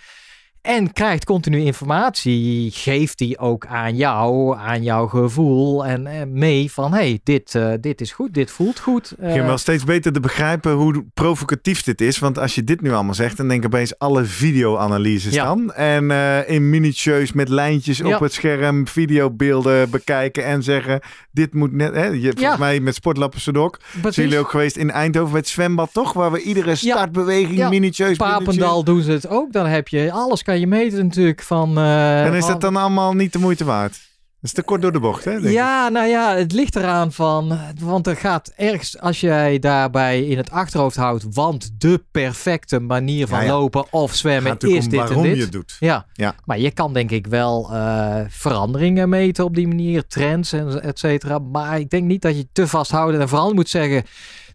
[0.63, 6.93] En krijgt continu informatie, geeft die ook aan jou, aan jouw gevoel en mee van
[6.93, 9.15] hey, dit, eh, dit is goed, dit voelt goed.
[9.19, 12.19] Begin Eh, wel steeds beter te begrijpen hoe provocatief dit is.
[12.19, 15.45] Want als je dit nu allemaal zegt, dan denk ik opeens alle video-analyses Ja.
[15.45, 15.73] dan.
[15.73, 18.15] En eh, in minutieus met lijntjes Ja.
[18.15, 21.01] op het scherm, videobeelden bekijken en zeggen,
[21.33, 21.95] dit moet net...
[21.95, 22.57] Hè, je, volgens Ja.
[22.57, 24.15] mij met Sportlappen precies.
[24.15, 26.13] zijn jullie ook geweest in Eindhoven bij het zwembad, toch?
[26.13, 27.69] Waar we iedere startbeweging Ja.
[27.69, 28.17] minutieus...
[28.17, 29.53] Papendal doen ze het ook.
[29.53, 31.79] Dan heb je alles kan je meten natuurlijk van.
[31.79, 33.93] eh, En is dat dan allemaal niet de moeite waard?
[34.41, 35.31] Dat is te kort door de bocht, hè?
[35.33, 35.51] denk ik.
[35.53, 37.59] Ja, nou ja, het ligt eraan van.
[37.81, 41.25] Want er gaat ergens, als jij daarbij in het achterhoofd houdt.
[41.31, 43.51] Want de perfecte manier van Ja, ja.
[43.53, 45.37] lopen of zwemmen gaat is dit en dit.
[45.37, 45.77] je doet.
[45.81, 46.07] Ja.
[46.13, 46.35] Ja.
[46.45, 50.99] maar je kan denk ik wel eh, veranderingen meten op die manier, trends en et
[50.99, 51.39] cetera.
[51.39, 54.03] Maar ik denk niet dat je te vasthoudt en vooral moet zeggen,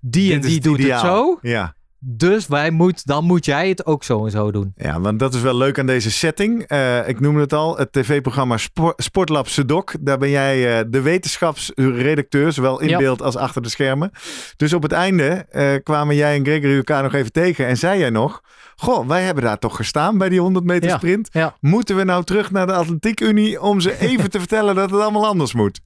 [0.02, 1.02] die en Dit die doet ideaal.
[1.04, 1.38] het zo.
[1.42, 1.76] Ja.
[2.06, 4.72] Dus wij moet, dan moet jij het ook zo en zo doen.
[4.76, 6.64] Ja, want dat is wel leuk aan deze setting.
[6.64, 9.94] Eh, ik noemde het al, het tv-programma Spor- Sportlab Sedok.
[10.00, 12.98] Daar ben jij eh, de wetenschapsredacteur, zowel in Ja.
[12.98, 14.12] beeld als achter de schermen.
[14.58, 18.00] Dus op het einde eh, kwamen jij en Gregory elkaar nog even tegen en zei
[18.00, 18.42] jij nog...
[18.76, 20.96] Goh, wij hebben daar toch gestaan bij die 100 meter Ja.
[20.98, 21.30] sprint.
[21.32, 21.56] Ja.
[21.60, 25.00] Moeten we nou terug naar de Atletiek Unie om ze even te vertellen dat het
[25.00, 25.80] allemaal anders moet?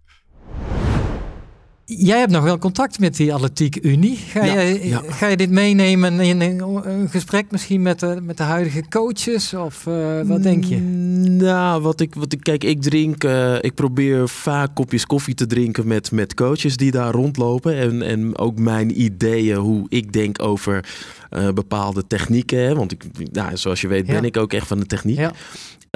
[1.90, 4.18] Jij hebt nog wel contact met die Atletiek Unie.
[4.18, 5.02] Ga, Ja, je, ja.
[5.08, 6.60] ga je dit meenemen in een,
[6.90, 9.54] een gesprek misschien met de, met de huidige coaches?
[9.54, 10.78] Of eh, wat denk je?
[10.78, 15.46] Nou, wat ik, wat ik, kijk, ik drink, eh, ik probeer vaak kopjes koffie te
[15.46, 17.76] drinken met, met coaches die daar rondlopen.
[17.76, 20.86] En, en ook mijn ideeën, hoe ik denk over
[21.30, 22.60] eh, bepaalde technieken.
[22.60, 22.76] Hè?
[22.76, 24.22] Want ik, nou, zoals je weet ben Ja.
[24.22, 25.20] ik ook echt van de techniek.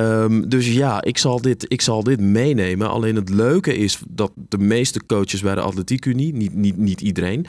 [0.02, 2.90] Ehm, dus ja, ik zal, dit, ik zal dit meenemen.
[2.90, 7.02] Alleen het leuke is dat de meeste coaches bij de Atletiek Unie, niet, niet, niet
[7.02, 7.46] iedereen,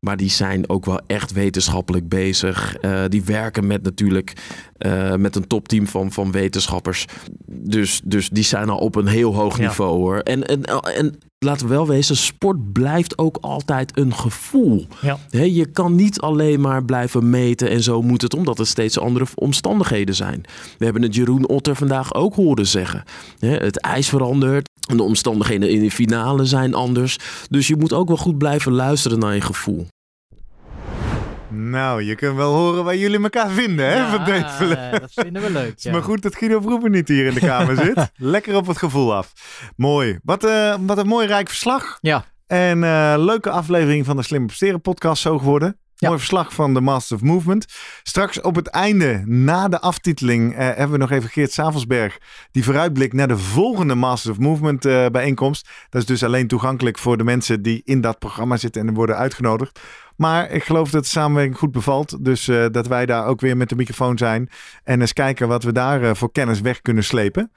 [0.00, 2.76] maar die zijn ook wel echt wetenschappelijk bezig.
[2.76, 4.32] Eh, die werken met natuurlijk
[4.84, 7.04] eh, met een topteam van, van wetenschappers.
[7.46, 9.66] Dus, dus die zijn al op een heel hoog Ja.
[9.68, 10.18] niveau hoor.
[10.18, 14.86] En, en, en laten we wel wezen, sport blijft ook altijd een gevoel.
[15.00, 15.18] Ja.
[15.30, 18.98] Hè, je kan niet alleen maar blijven meten en zo moet het, omdat er steeds
[18.98, 20.44] andere omstandigheden zijn.
[20.78, 23.02] We hebben het Jeroen Otter vandaag ook horen zeggen.
[23.38, 27.18] Het ijs verandert, en de omstandigheden in de finale zijn anders.
[27.50, 29.86] Dus je moet ook wel goed blijven luisteren naar je gevoel.
[31.54, 34.10] Nou, je kunt wel horen waar jullie elkaar vinden, hè?
[34.10, 34.90] van deze.
[35.00, 35.70] dat vinden we leuk.
[35.74, 38.10] Het is maar goed dat Guido Vroemen niet hier in de kamer zit.
[38.34, 39.32] Lekker op het gevoel af.
[39.76, 40.18] Mooi.
[40.22, 41.98] Wat, eh, wat een mooi rijk verslag.
[42.00, 42.24] Ja.
[42.46, 45.78] En eh, leuke aflevering van de Slim Presteren podcast zo geworden.
[45.94, 46.08] Ja.
[46.08, 47.66] Mooi verslag van de Masters of Movement.
[48.02, 52.18] Straks op het einde, na de aftiteling, eh, hebben we nog even Geert Savelsberg.
[52.50, 55.68] Die vooruitblikt naar de volgende Masters of Movement eh, bijeenkomst.
[55.88, 59.16] Dat is dus alleen toegankelijk voor de mensen die in dat programma zitten en worden
[59.16, 59.80] uitgenodigd.
[60.16, 62.24] Maar ik geloof dat de samenwerking goed bevalt.
[62.24, 64.48] Dus eh, dat wij daar ook weer met de microfoon zijn.
[64.84, 67.50] En eens kijken wat we daar eh, voor kennis weg kunnen slepen.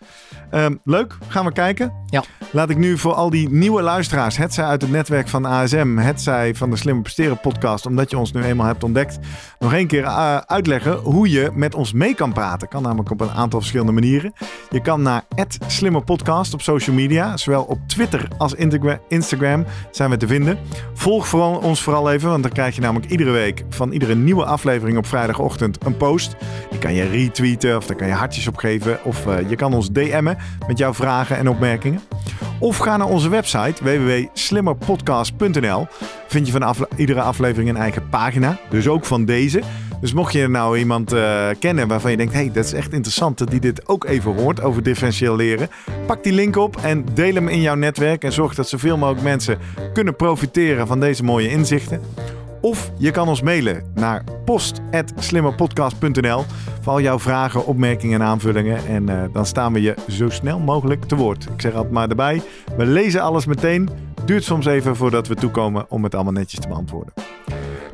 [0.49, 1.93] Ehm, leuk, gaan we kijken.
[2.05, 2.24] Ja.
[2.51, 5.97] Laat ik nu voor al die nieuwe luisteraars, het zij uit het netwerk van ASM,
[5.97, 9.20] het zij van de Slimme Presteren podcast, omdat je ons nu eenmaal hebt ontdekt,
[9.60, 12.68] nog één keer eh, uitleggen hoe je met ons mee kan praten.
[12.68, 14.34] Kan namelijk op een aantal verschillende manieren.
[14.70, 15.26] Je kan naar
[15.68, 18.53] Slimme Podcast op social media, zowel op Twitter als
[19.08, 20.58] Instagram zijn we te vinden.
[20.93, 24.45] Volg vooral, ons vooral even, want dan krijg je namelijk iedere week van iedere nieuwe
[24.45, 26.35] aflevering op vrijdagochtend een post.
[26.69, 29.03] Die kan je retweeten of daar kan je hartjes op geven.
[29.03, 30.37] Of eh, je kan ons DM'en
[30.67, 32.01] met jouw vragen en opmerkingen.
[32.59, 35.87] Of ga naar onze website www.slimmerpodcast.nl.
[36.27, 38.57] Vind je van iedere aflevering een eigen pagina.
[38.69, 39.61] Dus ook van deze.
[40.01, 42.33] Dus mocht je nou iemand eh, kennen waarvan je denkt...
[42.33, 45.69] hey, dat is echt interessant dat die dit ook even hoort over differentieel leren.
[46.05, 48.23] Pak die link op en deel hem in jouw netwerk.
[48.23, 49.57] En zorg dat zoveel mogelijk mensen
[49.93, 52.01] kunnen profiteren van deze mooie inzichten.
[52.62, 56.43] Of je kan ons mailen naar post.slimmerpodcast.nl
[56.82, 58.86] voor al jouw vragen, opmerkingen en aanvullingen.
[58.88, 61.43] En eh, dan staan we je zo snel mogelijk te woord.
[61.53, 62.41] Ik zeg altijd maar erbij,
[62.78, 63.89] we lezen alles meteen.
[64.26, 67.14] Duurt soms even voordat we toekomen om het allemaal netjes te beantwoorden.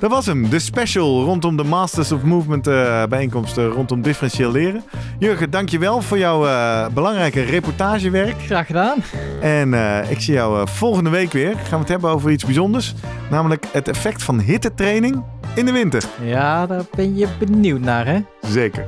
[0.04, 4.84] Dat was hem, de special rondom de Masters of Movement eh bijeenkomsten rondom differentieel leren.
[5.20, 8.42] Jurgen, dankjewel voor jouw eh, belangrijke reportagewerk.
[8.42, 8.98] Graag gedaan.
[9.42, 11.56] En eh, ik zie jou volgende week weer.
[11.56, 12.94] Gaan we het hebben over iets bijzonders.
[13.30, 15.24] Namelijk het effect van hittetraining
[15.56, 16.04] in de winter.
[16.22, 18.20] Ja, daar ben je benieuwd naar, hè?
[18.42, 18.86] Zeker.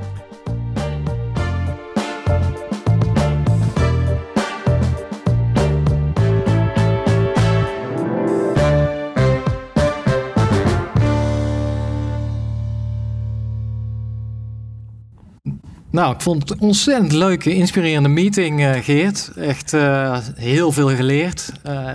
[15.96, 19.30] Nou, ik vond het een ontzettend leuke, inspirerende meeting, eh, Geert.
[19.36, 21.52] Echt eh, heel veel geleerd.
[21.62, 21.88] Eh,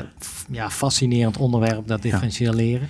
[0.52, 2.89] ja, fascinerend onderwerp, dat differentieel leren.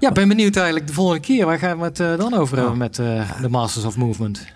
[0.00, 1.46] Ja, ben benieuwd eigenlijk de volgende keer.
[1.46, 4.46] Waar gaan we het dan over hebben met de Masters of Movement?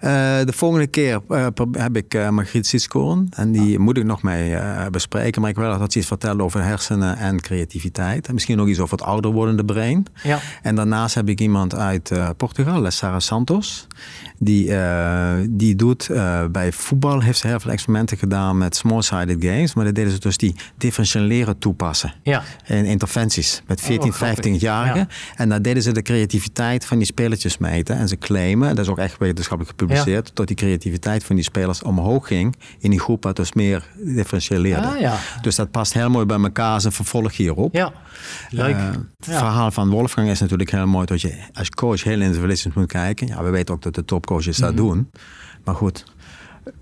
[0.00, 1.20] De volgende keer
[1.72, 3.26] heb ik eh, Margriet Siskoorn.
[3.30, 4.56] En die moet ik nog mee
[4.90, 5.40] bespreken.
[5.40, 8.26] Maar ik wil dat ze iets vertellen over hersenen en creativiteit.
[8.26, 10.06] En misschien nog iets over het ouder wordende brein.
[10.22, 10.38] Ja.
[10.62, 13.86] En daarnaast heb ik iemand uit Portugal, Sarah Santos.
[14.38, 19.36] Die, eh, die doet eh, bij voetbal, heeft ze heel veel experimenten gedaan met small-sided
[19.44, 19.74] games.
[19.74, 22.14] Maar dat deden ze dus die differentieel leren toepassen.
[22.22, 22.42] Ja.
[22.66, 24.44] In interventies met 14, Oh, grappig.
[24.46, 24.98] 15-jarigen.
[24.98, 25.08] Ja.
[25.36, 27.96] En daar deden ze de creativiteit van die spelertjes meten.
[27.96, 31.82] En ze claimen, dat is ook echt wetenschappelijk gepubliceerd, dat die creativiteit van die spelers
[31.82, 34.86] omhoog ging in die groep wat dus meer differentieel leerde.
[34.86, 37.74] Ah ja, Dus dat past heel mooi bij elkaar als een vervolg hierop.
[37.74, 37.92] ja.
[38.50, 38.74] leuk.
[38.74, 42.72] Eh, het verhaal van Wolfgang is natuurlijk heel mooi dat je als coach heel individualistisch
[42.74, 43.26] moet kijken.
[43.26, 44.82] Ja, we weten ook dat de topcoaches dat Mhm.
[44.82, 45.10] doen.
[45.64, 46.04] Maar goed,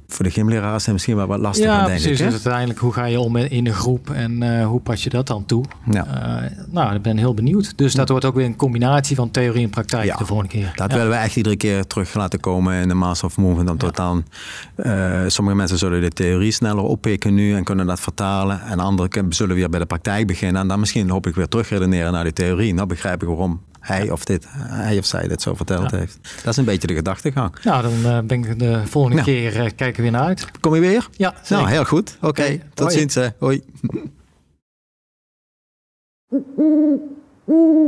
[0.09, 2.18] voor de gymleraars is het misschien wel wat lastiger, ja, denk precies.
[2.20, 2.24] ik.
[2.24, 5.26] Dus uiteindelijk, hoe ga je om in een groep en eh, hoe pas je dat
[5.26, 5.64] dan toe?
[5.90, 6.07] Ja.
[6.42, 7.78] Eh, nou, ik ben heel benieuwd.
[7.78, 10.16] Dus dat wordt ook weer een combinatie van theorie en praktijk Ja.
[10.16, 10.72] de volgende keer.
[10.74, 10.97] Dat Ja.
[10.97, 13.70] willen we echt iedere keer terug laten komen in de Master of Movement.
[13.70, 14.24] Omdat dan,
[14.76, 18.60] eh, sommige mensen zullen de theorie sneller oppikken nu en kunnen dat vertalen.
[18.62, 20.62] En anderen zullen weer bij de praktijk beginnen.
[20.62, 22.74] En dan misschien hoop ik weer terugredeneren naar de theorie.
[22.74, 25.99] Nou begrijp ik waarom hij of, dit, hij of zij dit zo verteld Ja.
[25.99, 26.19] heeft.
[26.37, 27.55] Dat is een beetje de gedachtegang.
[27.65, 29.29] Nou, dan eh, ben ik de volgende Nou.
[29.29, 30.61] keer eh, kijken we weer naar uit.
[30.61, 31.09] Kom je weer?
[31.17, 31.57] Ja, zeker.
[31.57, 32.17] Nou, heel goed.
[32.21, 32.99] Oké, tot hoi.
[32.99, 33.15] ziens.
[33.15, 33.29] hè.
[33.39, 33.63] Hoi.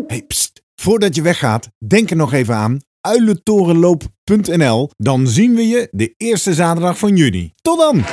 [0.07, 0.63] Hey, pst.
[0.75, 4.91] Voordat je weggaat, denk er nog even aan uilentorenloop.nl.
[4.97, 7.53] Dan zien we je de eerste zaterdag van juni.
[7.63, 8.05] Tot dan!